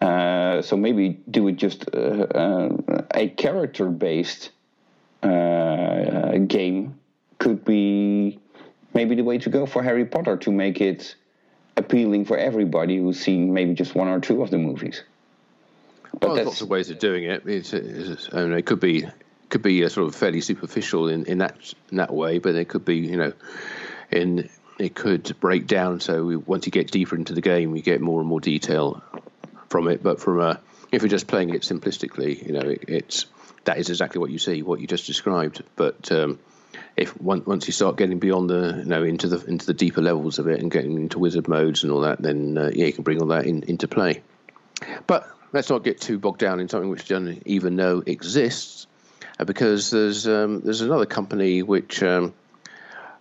[0.00, 4.52] so maybe do it just a character based
[6.46, 6.94] game
[7.38, 8.38] could be
[8.92, 11.16] maybe the way to go for Harry Potter to make it
[11.76, 15.02] appealing for everybody who's seen maybe just one or two of the movies.
[16.12, 17.42] But well, there's lots of ways of doing it.
[17.44, 19.04] It's, it's, I mean, it could be
[19.48, 21.56] could be a sort of fairly superficial in, in that
[21.90, 23.32] in that way, but it could be you know
[24.10, 26.00] in it could break down.
[26.00, 29.02] So we, once you get deeper into the game, we get more and more detail
[29.68, 30.02] from it.
[30.02, 30.60] But from a
[30.92, 33.26] if you're just playing it simplistically, you know, it, it's
[33.64, 35.62] that is exactly what you see, what you just described.
[35.76, 36.38] But um,
[36.96, 40.38] if once you start getting beyond the you know into the into the deeper levels
[40.38, 43.04] of it and getting into wizard modes and all that, then uh, yeah, you can
[43.04, 44.22] bring all that in, into play.
[45.06, 48.86] But let's not get too bogged down in something which you don't even know exists,
[48.86, 48.93] uh,
[49.44, 52.34] because there's um, there's another company which um,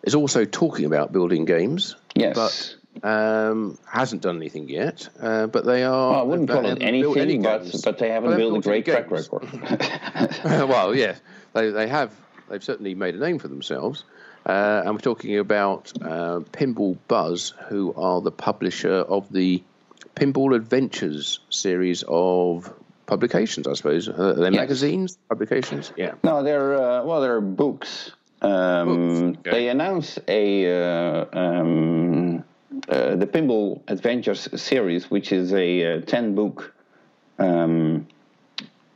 [0.03, 1.95] is also talking about building games.
[2.15, 2.35] Yes.
[2.35, 6.11] But um, hasn't done anything yet, uh, but they are.
[6.11, 9.09] Well, I wouldn't call it anything, any but, but they haven't built a great track
[9.09, 9.47] record.
[10.43, 11.19] well, yes,
[11.53, 12.13] they, they have
[12.49, 14.03] they've certainly made a name for themselves.
[14.45, 19.63] Uh, and we're talking about uh, Pinball Buzz, who are the publisher of the
[20.15, 22.71] Pinball Adventures series of
[23.05, 24.09] publications, I suppose.
[24.09, 24.59] Uh, they're yes.
[24.59, 25.93] magazines, publications?
[25.97, 26.13] Yeah.
[26.23, 28.11] No, they're, uh, well, they're books.
[28.41, 29.39] Um, books.
[29.39, 29.51] Okay.
[29.51, 30.65] They announce a.
[30.71, 32.43] Uh, um,
[32.89, 36.73] uh, the Pinball Adventures series, which is a 10 book
[37.37, 38.07] um,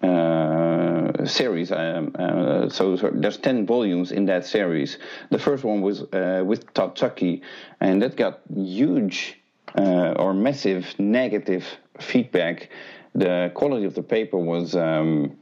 [0.02, 1.72] uh, series.
[1.72, 4.98] Um, uh, so, so, there's ten volumes in that series.
[5.32, 7.42] The first one was uh, with Todd Tuckey,
[7.80, 9.40] and that got huge
[9.78, 11.66] uh, or massive negative
[12.00, 12.70] feedback.
[13.18, 14.76] The quality of the paper was.
[14.76, 15.38] Um,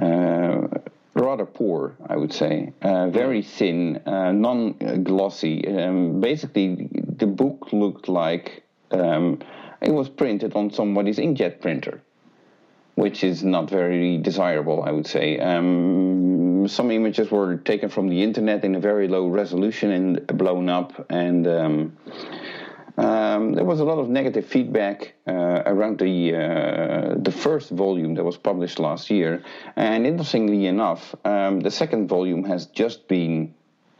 [0.00, 0.66] uh,
[1.14, 2.72] rather poor, I would say.
[2.82, 5.66] Uh, very thin, non-glossy.
[5.66, 9.38] Um, basically, the book looked like um,
[9.80, 12.02] it was printed on somebody's inkjet printer
[12.96, 15.38] which is not very desirable, I would say.
[15.38, 20.70] Um, some images were taken from the internet in a very low resolution and blown
[20.70, 21.46] up, and
[22.98, 28.14] um, there was a lot of negative feedback uh, around the uh, the first volume
[28.14, 29.42] that was published last year.
[29.76, 33.54] And interestingly enough, um, the second volume has just been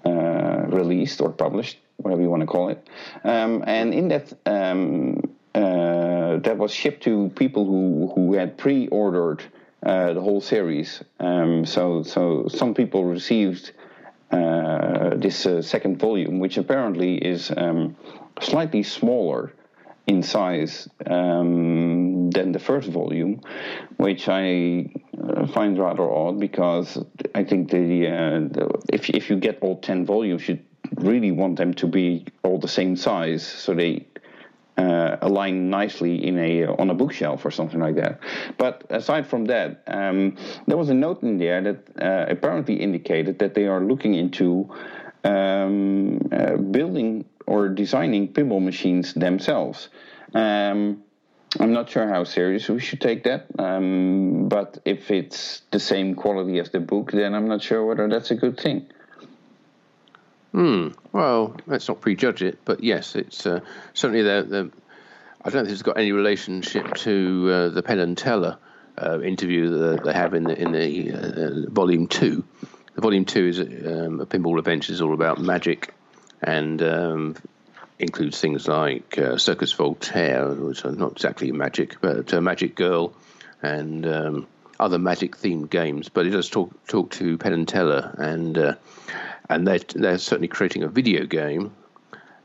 [0.04, 2.88] uh, released or published, whatever you want to call it.
[3.24, 5.20] Um, and in that um,
[5.54, 9.42] uh, that was shipped to people who who had pre-ordered
[9.84, 11.02] uh, the whole series.
[11.20, 13.72] Um, so so some people received
[14.30, 17.96] this uh, second volume, which apparently is um,
[18.40, 19.52] slightly smaller
[20.06, 23.40] in size um, than the first volume,
[23.96, 24.88] which I
[25.20, 26.98] uh, find rather odd because
[27.34, 30.60] I think the, uh, the, if if you get all ten volumes, you
[30.94, 34.06] really want them to be all the same size, so they
[34.76, 38.20] uh, align nicely in a on a bookshelf or something like that.
[38.58, 43.38] But aside from that, um, there was a note in there that uh, apparently indicated
[43.38, 44.70] that they are looking into
[45.24, 49.88] um, uh, building or designing pinball machines themselves.
[50.34, 51.02] Um,
[51.58, 56.14] I'm not sure how serious we should take that, um, but if it's the same
[56.14, 58.88] quality as the book, then I'm not sure whether that's a good thing.
[60.52, 60.88] Hmm.
[61.12, 63.60] Well, let's not prejudge it, but yes, it's uh,
[63.94, 64.70] certainly the, the.
[65.44, 68.58] I don't think it's got any relationship to uh, the Penn and Teller
[69.00, 72.44] uh, interview that they have in the in the uh, volume two.
[72.94, 75.94] The volume two is um, a pinball adventures all about magic,
[76.42, 77.36] and um,
[77.98, 83.12] includes things like uh, Circus Voltaire, which are not exactly magic, but uh, Magic Girl,
[83.62, 84.46] and um,
[84.80, 86.08] other magic themed games.
[86.08, 88.76] But it does talk talk to Penn and Teller and
[89.48, 91.74] and they're, they're certainly creating a video game,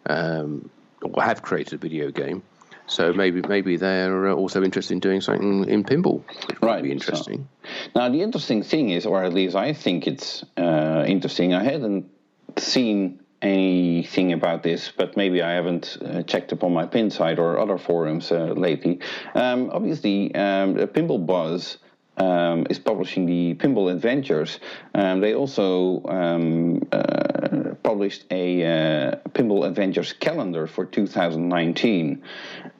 [0.07, 0.69] um,
[1.01, 2.43] or have created a video game.
[2.87, 6.83] So maybe maybe they're uh, also interested in doing something in pinball, which right.
[6.83, 7.47] be interesting.
[7.63, 11.53] So, now the interesting thing is, or at least I think it's uh, interesting.
[11.53, 12.09] I hadn't
[12.57, 17.77] seen anything about this, but maybe I haven't uh, checked upon my Pinside or other
[17.77, 18.99] forums uh, lately.
[19.35, 21.77] Um, obviously, um, Pinball Buzz
[22.21, 24.59] um, is publishing the Pinball Adventures.
[24.93, 32.21] Um, they also um, uh, published a uh, Pinball Adventures calendar for 2019,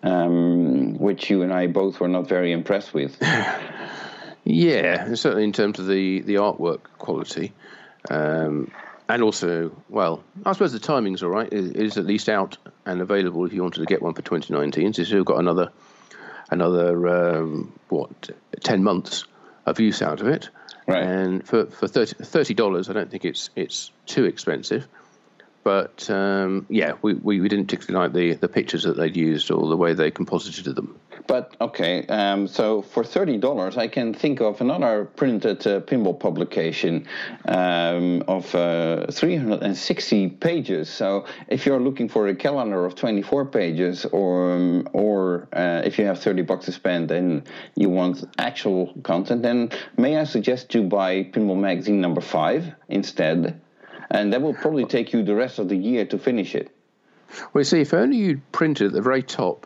[0.04, 3.18] um, which you and I both were not very impressed with.
[4.44, 7.54] yeah, certainly in terms of the, the artwork quality.
[8.10, 8.72] Um,
[9.10, 11.52] and also, well, I suppose the timing's all right.
[11.52, 14.94] It is at least out and available if you wanted to get one for 2019.
[14.94, 15.72] So you've got another
[16.50, 18.30] another um, what
[18.62, 19.26] ten months
[19.66, 20.50] of use out of it.
[20.88, 21.04] Right.
[21.04, 24.88] And for for thirty dollars, I don't think it's it's too expensive.
[25.64, 29.52] But um, yeah, we, we, we, didn't particularly like the, the pictures that they'd used
[29.52, 31.00] or the way they composited them.
[31.28, 36.20] But okay, um, so for thirty dollars, I can think of another printed uh, pinball
[36.20, 37.08] publication
[37.46, 40.90] um, of uh, three hundred and sixty pages.
[40.90, 45.82] So if you're looking for a calendar of twenty four pages, or um, or uh,
[45.86, 47.44] if you have thirty bucks to spend and
[47.76, 53.62] you want actual content, then may I suggest you buy Pinball Magazine number five instead
[54.12, 56.70] and that will probably take you the rest of the year to finish it.
[57.54, 59.66] Well, see, if only you printed at the very top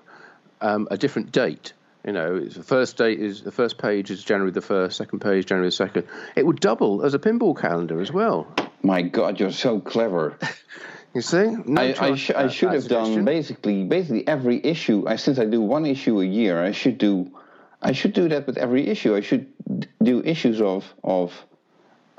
[0.62, 1.74] um, a different date.
[2.06, 5.48] You know, the first date is the first page is January the first, second page
[5.48, 6.08] January the second.
[6.36, 8.48] It would double as a pinball calendar as well.
[8.84, 10.38] My God, you're so clever.
[11.16, 13.16] you see, no I, I, sh- I, should have suggestion.
[13.16, 15.06] done basically basically every issue.
[15.08, 17.32] I, since I do one issue a year, I should do
[17.82, 19.16] I should do that with every issue.
[19.16, 19.48] I should
[20.04, 21.34] do issues of of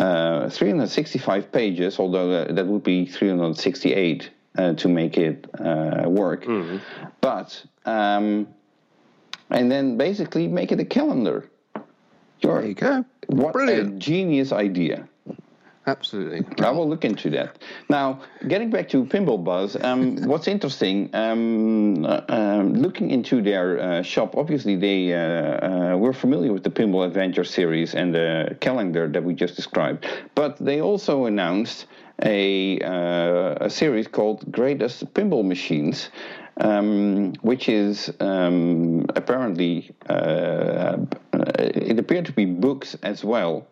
[0.00, 6.44] uh, 365 pages, although that would be 368 uh, to make it uh, work.
[6.44, 6.78] Mm-hmm.
[7.20, 8.48] But um,
[9.50, 11.48] and then basically make it a calendar.
[12.40, 13.04] You're, there you go.
[13.28, 13.96] What Brilliant.
[13.96, 15.08] a genius idea!
[15.88, 16.44] Absolutely.
[16.64, 17.58] I will look into that.
[17.88, 23.80] Now, getting back to Pinball Buzz, um, what's interesting, um, uh, um, looking into their
[23.80, 28.56] uh, shop, obviously they uh, uh, were familiar with the Pinball Adventure series and the
[28.60, 31.86] calendar that we just described, but they also announced
[32.22, 36.10] a, uh, a series called Greatest Pinball Machines.
[36.58, 40.96] Um, which is um, apparently uh,
[41.58, 43.66] it appeared to be books as well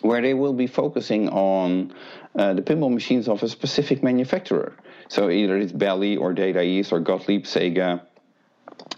[0.00, 1.92] where they will be focusing on
[2.38, 4.76] uh, the pinball machines of a specific manufacturer.
[5.08, 8.02] So either it's Bally or Data East or Gottlieb, Sega,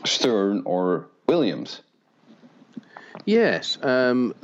[0.04, 1.82] Stern, or Williams.
[3.24, 4.34] Yes, um,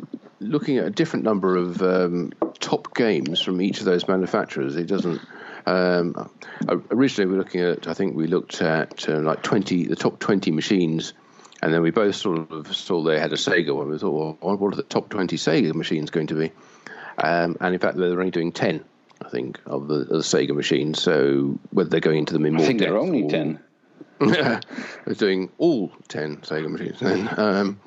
[0.40, 2.32] looking at a different number of um,
[2.64, 5.20] top games from each of those manufacturers, it doesn't.
[5.66, 6.30] Um,
[6.90, 7.86] originally, we are looking at.
[7.86, 11.14] I think we looked at uh, like twenty, the top twenty machines
[11.64, 13.88] and then we both sort of saw they had a Sega one.
[13.88, 16.52] We thought, well, what are the top 20 Sega machines going to be?
[17.16, 18.84] Um, and in fact, they're only doing 10,
[19.24, 21.00] I think, of the, of the Sega machines.
[21.00, 23.58] So whether they're going into them in more I think they're only 10.
[24.20, 24.60] they're
[25.16, 27.30] doing all 10 Sega machines then.
[27.38, 27.80] Um,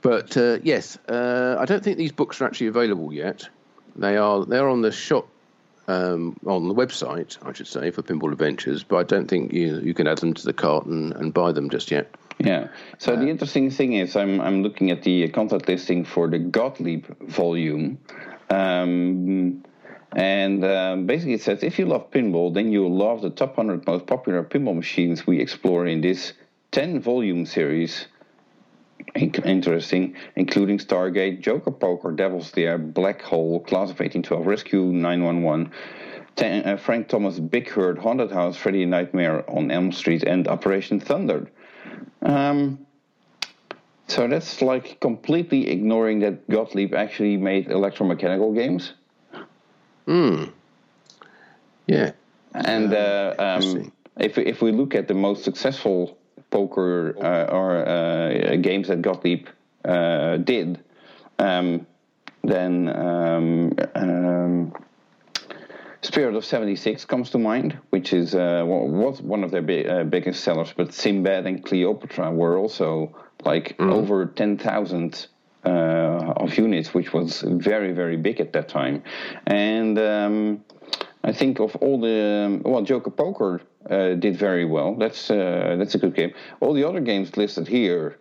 [0.00, 3.46] but uh, yes, uh, I don't think these books are actually available yet.
[3.96, 5.28] They are they're on the shop
[5.88, 9.80] um, on the website, I should say, for Pinball Adventures, but I don't think you
[9.80, 12.14] you can add them to the cart and, and buy them just yet.
[12.38, 12.68] Yeah.
[12.98, 16.38] So uh, the interesting thing is, I'm I'm looking at the content listing for the
[16.38, 17.98] Gottlieb volume,
[18.50, 19.64] um,
[20.14, 23.86] and um, basically it says if you love pinball, then you'll love the top hundred
[23.86, 26.34] most popular pinball machines we explore in this
[26.72, 28.06] ten volume series.
[29.14, 35.72] Interesting, including Stargate, Joker Poker, Devil's Dare, Black Hole, Class of 1812, Rescue 911.
[36.34, 41.00] Ten, uh, Frank Thomas Big Hurt, Haunted House, Freddy Nightmare on Elm Street, and Operation
[41.00, 41.50] Thunder.
[42.20, 42.86] Um,
[44.08, 48.92] so that's like completely ignoring that Gottlieb actually made electromechanical games.
[50.06, 50.44] Hmm.
[51.86, 52.12] Yeah.
[52.54, 56.18] And uh, um, if if we look at the most successful
[56.50, 59.48] poker uh, or uh, games that Gottlieb
[59.84, 60.80] uh, did,
[61.38, 61.86] um,
[62.42, 64.72] then um, um
[66.06, 70.04] Spirit of 76 comes to mind, which is uh, was one of their big, uh,
[70.04, 70.72] biggest sellers.
[70.76, 73.92] But Sinbad and Cleopatra were also like mm.
[73.92, 75.26] over 10,000
[75.64, 79.02] uh, of units, which was very, very big at that time.
[79.48, 80.64] And um,
[81.24, 83.60] I think of all the well, Joker Poker
[83.90, 84.94] uh, did very well.
[84.94, 86.32] That's uh, that's a good game.
[86.60, 88.18] All the other games listed here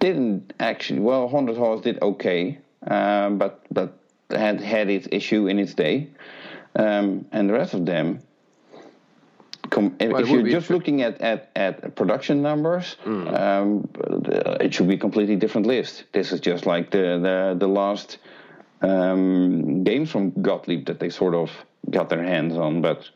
[0.00, 1.00] didn't actually.
[1.00, 3.98] Well, Haunted House did okay, um, but but
[4.30, 6.08] had had its issue in its day,
[6.74, 8.20] um, and the rest of them.
[9.70, 13.26] Com- well, if you're just looking at, at, at production numbers, mm.
[13.38, 13.88] um,
[14.60, 16.04] it should be a completely different list.
[16.12, 18.18] This is just like the the, the last
[18.80, 21.50] um, games from Gottlieb that they sort of
[21.90, 23.10] got their hands on, but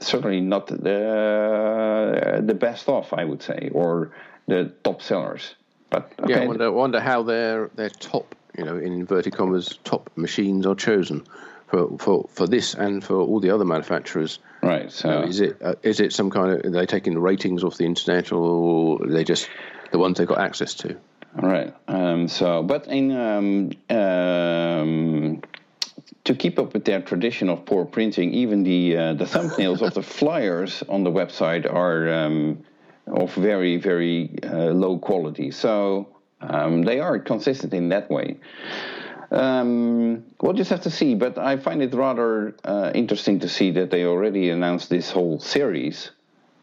[0.00, 4.12] certainly not the the best off, I would say, or
[4.46, 5.54] the top sellers.
[5.90, 6.32] But okay.
[6.32, 10.66] yeah, I wonder, wonder how their their top you know, in inverted commas, top machines
[10.66, 11.24] are chosen
[11.66, 14.38] for, for, for this and for all the other manufacturers.
[14.62, 14.90] Right.
[14.90, 17.76] So is it uh, is it some kind of are they taking the ratings off
[17.76, 19.48] the internet or are they just
[19.90, 20.96] the ones they've got access to?
[21.34, 21.74] Right.
[21.88, 25.42] Um, so, but in um, um,
[26.24, 29.94] to keep up with their tradition of poor printing, even the uh, the thumbnails of
[29.94, 32.64] the flyers on the website are um,
[33.06, 35.50] of very very uh, low quality.
[35.50, 36.08] So
[36.40, 38.38] um, they are consistent in that way.
[39.30, 43.72] Um, we'll just have to see, but I find it rather uh, interesting to see
[43.72, 46.10] that they already announced this whole series.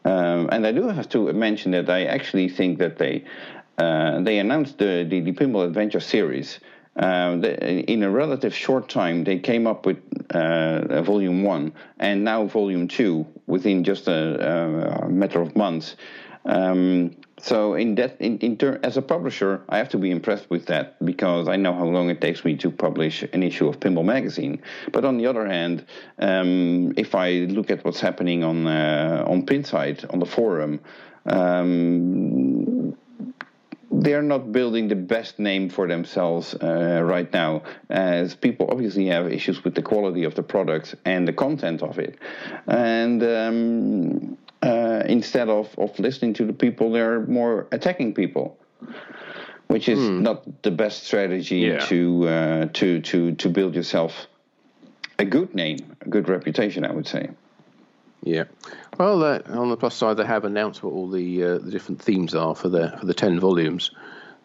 [0.04, 3.24] Um, and I do have to mention that I actually think that they
[3.78, 6.60] uh, they announced the, the, the Pinball Adventure series.
[6.94, 7.38] Uh,
[7.88, 9.98] in a relative short time, they came up with
[10.30, 15.96] uh, volume one and now volume two within just a, a matter of months.
[16.44, 20.50] Um, so in that, in, in ter- as a publisher, I have to be impressed
[20.50, 23.80] with that because I know how long it takes me to publish an issue of
[23.80, 24.60] Pinball magazine.
[24.92, 25.86] But on the other hand,
[26.18, 30.80] um, if I look at what's happening on uh, on Pinside on the forum.
[31.24, 32.71] Um,
[34.02, 39.32] they're not building the best name for themselves uh, right now, as people obviously have
[39.32, 42.18] issues with the quality of the product and the content of it.
[42.66, 48.58] And um, uh, instead of, of listening to the people, they're more attacking people,
[49.68, 50.22] which is hmm.
[50.22, 51.78] not the best strategy yeah.
[51.86, 54.26] to uh, to to to build yourself
[55.18, 56.84] a good name, a good reputation.
[56.84, 57.30] I would say.
[58.22, 58.44] Yeah.
[58.98, 62.00] Well, uh, on the plus side, they have announced what all the uh, the different
[62.00, 63.90] themes are for the for the ten volumes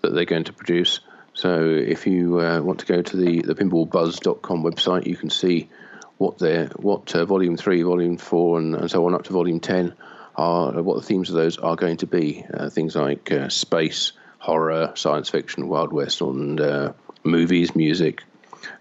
[0.01, 0.99] that they're going to produce.
[1.33, 5.69] So if you uh, want to go to the the pinballbuzz.com website, you can see
[6.17, 9.59] what their what uh, volume three, volume four, and, and so on up to volume
[9.59, 9.93] ten
[10.35, 12.43] are what the themes of those are going to be.
[12.51, 16.93] Uh, things like uh, space, horror, science fiction, Wild West, and
[17.23, 18.23] movies, music,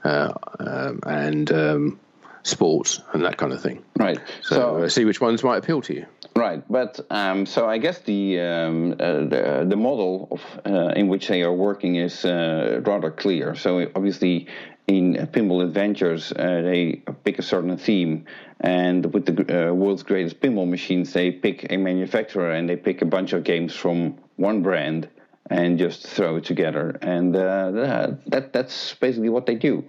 [0.05, 2.01] um, and um,
[2.47, 3.83] sports and that kind of thing.
[3.99, 4.19] Right.
[4.43, 6.07] So, so uh, see which ones might appeal to you.
[6.37, 8.97] Right, but um, so I guess the um, uh,
[9.33, 13.55] the, the, model of uh, in which they are working is uh, rather clear.
[13.55, 14.47] So obviously,
[14.87, 18.27] in Pinball Adventures, uh, they pick a certain theme,
[18.61, 23.01] and with the uh, world's greatest pinball machines, they pick a manufacturer and they pick
[23.01, 25.09] a bunch of games from one brand
[25.49, 29.85] and just throw it together, and that that's basically what they do.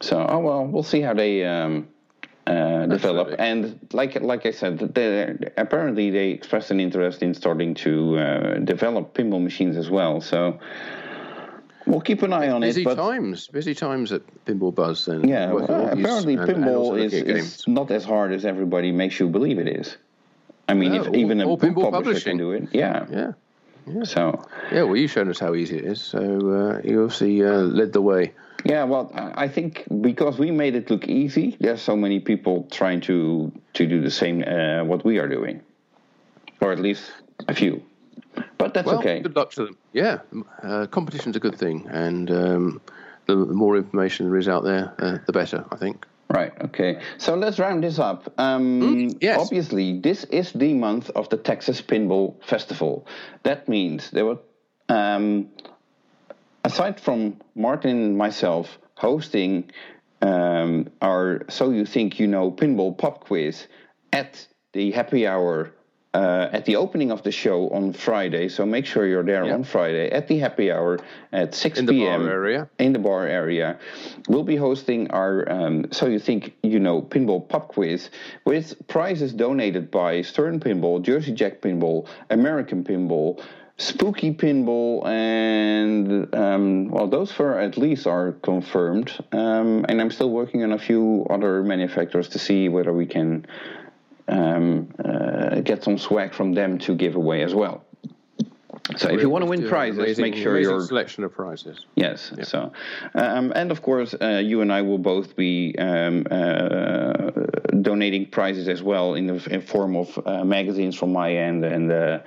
[0.00, 1.88] So, oh well, we'll see how they um,
[2.46, 3.34] uh, develop.
[3.38, 9.14] And like like I said, apparently they expressed an interest in starting to uh, develop
[9.14, 10.20] pinball machines as well.
[10.20, 10.58] So.
[11.86, 12.84] We'll keep an eye on busy it.
[12.84, 15.06] Busy times, busy times at Pinball Buzz.
[15.06, 19.58] Then yeah, well, apparently pinball is, is not as hard as everybody makes you believe
[19.58, 19.96] it is.
[20.68, 22.32] I mean, if all, even a book publisher publishing.
[22.32, 23.32] can do it, yeah, yeah,
[23.92, 24.04] yeah.
[24.04, 26.00] So yeah, well, you've shown us how easy it is.
[26.00, 28.32] So uh, you obviously uh, led the way.
[28.64, 33.00] Yeah, well, I think because we made it look easy, there's so many people trying
[33.02, 35.62] to to do the same uh, what we are doing,
[36.60, 37.10] or at least
[37.46, 37.82] a few.
[38.58, 39.20] But that's well, okay.
[39.20, 39.76] Good luck to them.
[39.92, 40.18] Yeah,
[40.62, 42.80] uh, competition's a good thing, and um,
[43.26, 45.64] the, the, more information there is out there, uh, the better.
[45.70, 46.04] I think.
[46.30, 46.52] Right.
[46.62, 47.00] Okay.
[47.16, 48.32] So let's round this up.
[48.38, 49.40] Um, mm, yes.
[49.40, 53.06] Obviously, this is the month of the Texas Pinball Festival.
[53.44, 54.38] That means there were
[54.90, 55.48] um,
[56.64, 59.70] aside from Martin and myself hosting
[60.20, 63.66] um, our So You Think You Know Pinball Pop Quiz
[64.12, 65.72] at the happy hour
[66.14, 68.48] uh, at the opening of the show on Friday.
[68.48, 70.98] So make sure you're there on Friday at the happy hour
[71.32, 72.22] at 6 in p.m.
[72.22, 72.70] In the bar area.
[72.78, 73.78] In the bar area.
[74.28, 78.10] We'll be hosting our um, So You Think You Know Pinball Pop Quiz
[78.44, 83.42] with prizes donated by Stern Pinball, Jersey Jack Pinball, American Pinball,
[83.80, 89.12] Spooky Pinball, and um, well, those four at least are confirmed.
[89.30, 93.46] Um, and I'm still working on a few other manufacturers to see whether we can
[94.28, 97.84] um, uh, get some swag from them to give away as well.
[98.96, 101.84] So if you want to win prizes, amazing, make sure your selection of prizes.
[101.94, 102.32] Yes.
[102.36, 102.46] Yep.
[102.46, 102.72] So,
[103.14, 107.30] um, and of course, uh, you and I will both be um, uh,
[107.82, 111.92] donating prizes as well in the in form of uh, magazines from my end and
[111.92, 112.20] uh,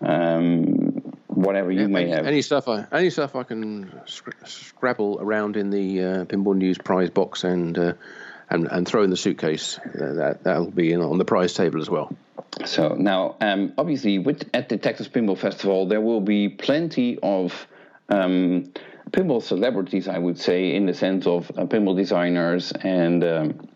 [0.00, 2.26] um, whatever you yeah, may any, have.
[2.26, 7.10] Any stuff, I, any stuff I can scrabble around in the uh, Pinball News prize
[7.10, 7.92] box and uh,
[8.52, 9.80] and and throw in the suitcase.
[9.94, 12.14] that that'll be on the prize table as well.
[12.66, 17.66] So now, um, obviously, with at the Texas Pinball Festival, there will be plenty of
[18.08, 18.72] um,
[19.10, 23.68] pinball celebrities, I would say, in the sense of uh, pinball designers and um,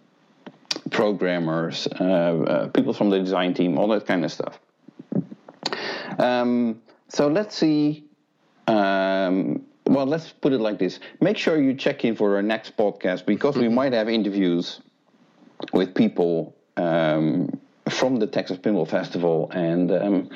[0.91, 4.59] programmers, uh, uh, people from the design team, all that kind of stuff.
[6.19, 8.05] Um, so let's see.
[8.67, 12.77] Um, well, let's put it like this: make sure you check in for our next
[12.77, 14.81] podcast because we might have interviews
[15.73, 17.59] with people um,
[17.89, 20.31] from the Texas Pinball Festival, and um,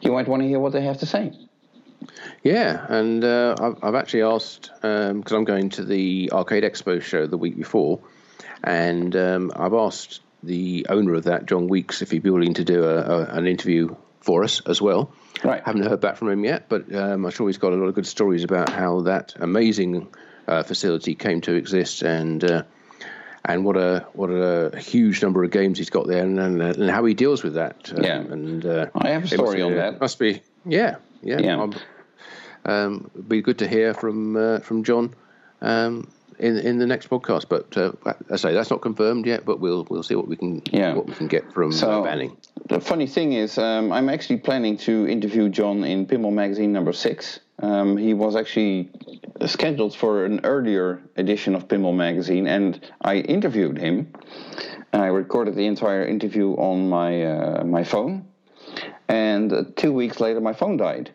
[0.00, 1.32] you might want to hear what they have to say.
[2.42, 7.00] Yeah, and uh, I've, I've, actually asked because um, I'm going to the Arcade Expo
[7.00, 8.00] show the week before,
[8.62, 12.64] and um, I've asked the owner of that, John Weeks, if he'd be willing to
[12.64, 15.12] do a, a, an interview for us as well.
[15.44, 15.62] Right.
[15.62, 17.94] Haven't heard back from him yet, but um, I'm sure he's got a lot of
[17.94, 20.08] good stories about how that amazing
[20.48, 22.62] uh, facility came to exist and uh,
[23.44, 26.90] and what a what a huge number of games he's got there and, and, and
[26.90, 27.92] how he deals with that.
[27.94, 28.20] Um, yeah.
[28.20, 30.00] And uh, I have a story must, on that.
[30.00, 31.40] Must be yeah yeah.
[31.40, 31.70] yeah.
[32.66, 35.14] Um, it'd be good to hear from uh, from John
[35.60, 36.08] um,
[36.38, 37.48] in in the next podcast.
[37.48, 37.92] But uh,
[38.30, 40.94] I say that's not confirmed yet, but we'll we'll see what we can yeah.
[40.94, 42.36] what we can get from so, uh, Banning.
[42.68, 46.92] The funny thing is, um, I'm actually planning to interview John in Pinball Magazine number
[46.92, 47.40] six.
[47.60, 48.90] Um, he was actually
[49.46, 54.12] scheduled for an earlier edition of Pinball Magazine, and I interviewed him.
[54.92, 58.26] I recorded the entire interview on my uh, my phone,
[59.08, 61.12] and uh, two weeks later, my phone died.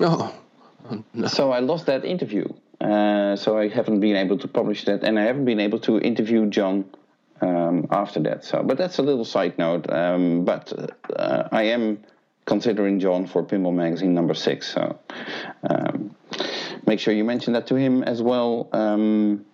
[0.00, 0.34] Oh,
[1.14, 1.26] no.
[1.26, 2.46] So I lost that interview.
[2.84, 5.98] Uh, so I haven't been able to publish that, and I haven't been able to
[5.98, 6.84] interview John
[7.40, 8.44] um, after that.
[8.44, 9.90] So, but that's a little side note.
[9.90, 10.70] Um, but
[11.16, 12.04] uh, I am
[12.44, 14.70] considering John for Pinball Magazine number six.
[14.72, 14.98] So
[15.68, 16.14] um,
[16.86, 19.46] make sure you mention that to him as well um,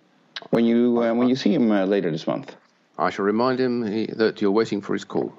[0.49, 2.53] when you uh, when you see him uh, later this month.
[2.97, 5.33] I shall remind him he, that you're waiting for his call.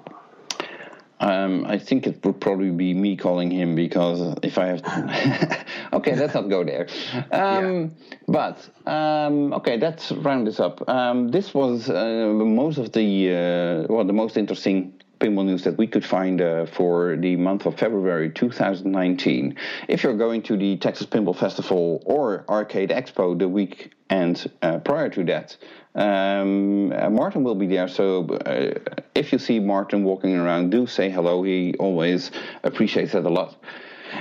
[1.23, 5.65] Um, I think it would probably be me calling him because if I have, to
[5.93, 6.87] okay, let's not go there.
[7.31, 7.87] Um, yeah.
[8.27, 10.87] But um, okay, let's round this up.
[10.89, 15.77] Um, this was uh, most of the uh, well, the most interesting pinball news that
[15.77, 19.55] we could find uh, for the month of February 2019.
[19.87, 25.09] If you're going to the Texas Pinball Festival or Arcade Expo the weekend uh, prior
[25.09, 25.55] to that,
[25.95, 27.87] um, uh, Martin will be there.
[27.87, 28.73] So uh,
[29.15, 31.43] if you see Martin walking around, do say hello.
[31.43, 32.31] He always
[32.63, 33.55] appreciates that a lot.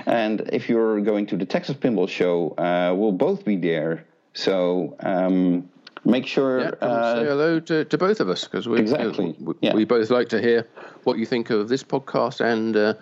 [0.06, 4.06] And if you're going to the Texas Pinball Show, uh, we'll both be there.
[4.34, 5.68] So um,
[6.04, 9.54] make sure yeah, uh, say hello to, to both of us because we exactly we,
[9.60, 9.74] yeah.
[9.74, 10.66] we, both like to hear
[11.04, 12.94] what you think of this podcast and uh,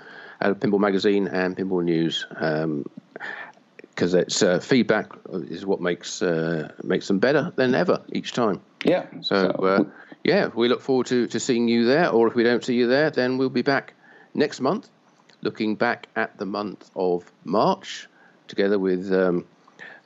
[0.42, 2.26] Pinball Magazine and Pinball News.
[2.28, 8.32] because um, it's uh, feedback is what makes uh, makes them better than ever each
[8.32, 8.60] time.
[8.84, 9.06] Yeah.
[9.20, 9.84] So, so uh,
[10.24, 12.10] yeah, we look forward to, to seeing you there.
[12.10, 13.94] Or if we don't see you there, then we'll be back
[14.34, 14.88] next month,
[15.42, 18.08] looking back at the month of March,
[18.48, 19.44] together with um,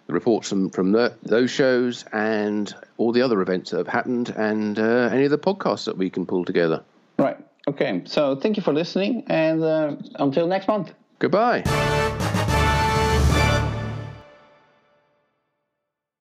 [0.06, 4.30] the reports from, from the, those shows and all the other events that have happened
[4.30, 6.82] and uh, any of the podcasts that we can pull together.
[7.18, 7.38] Right.
[7.68, 8.02] Okay.
[8.04, 10.92] So thank you for listening and uh, until next month.
[11.18, 11.62] Goodbye.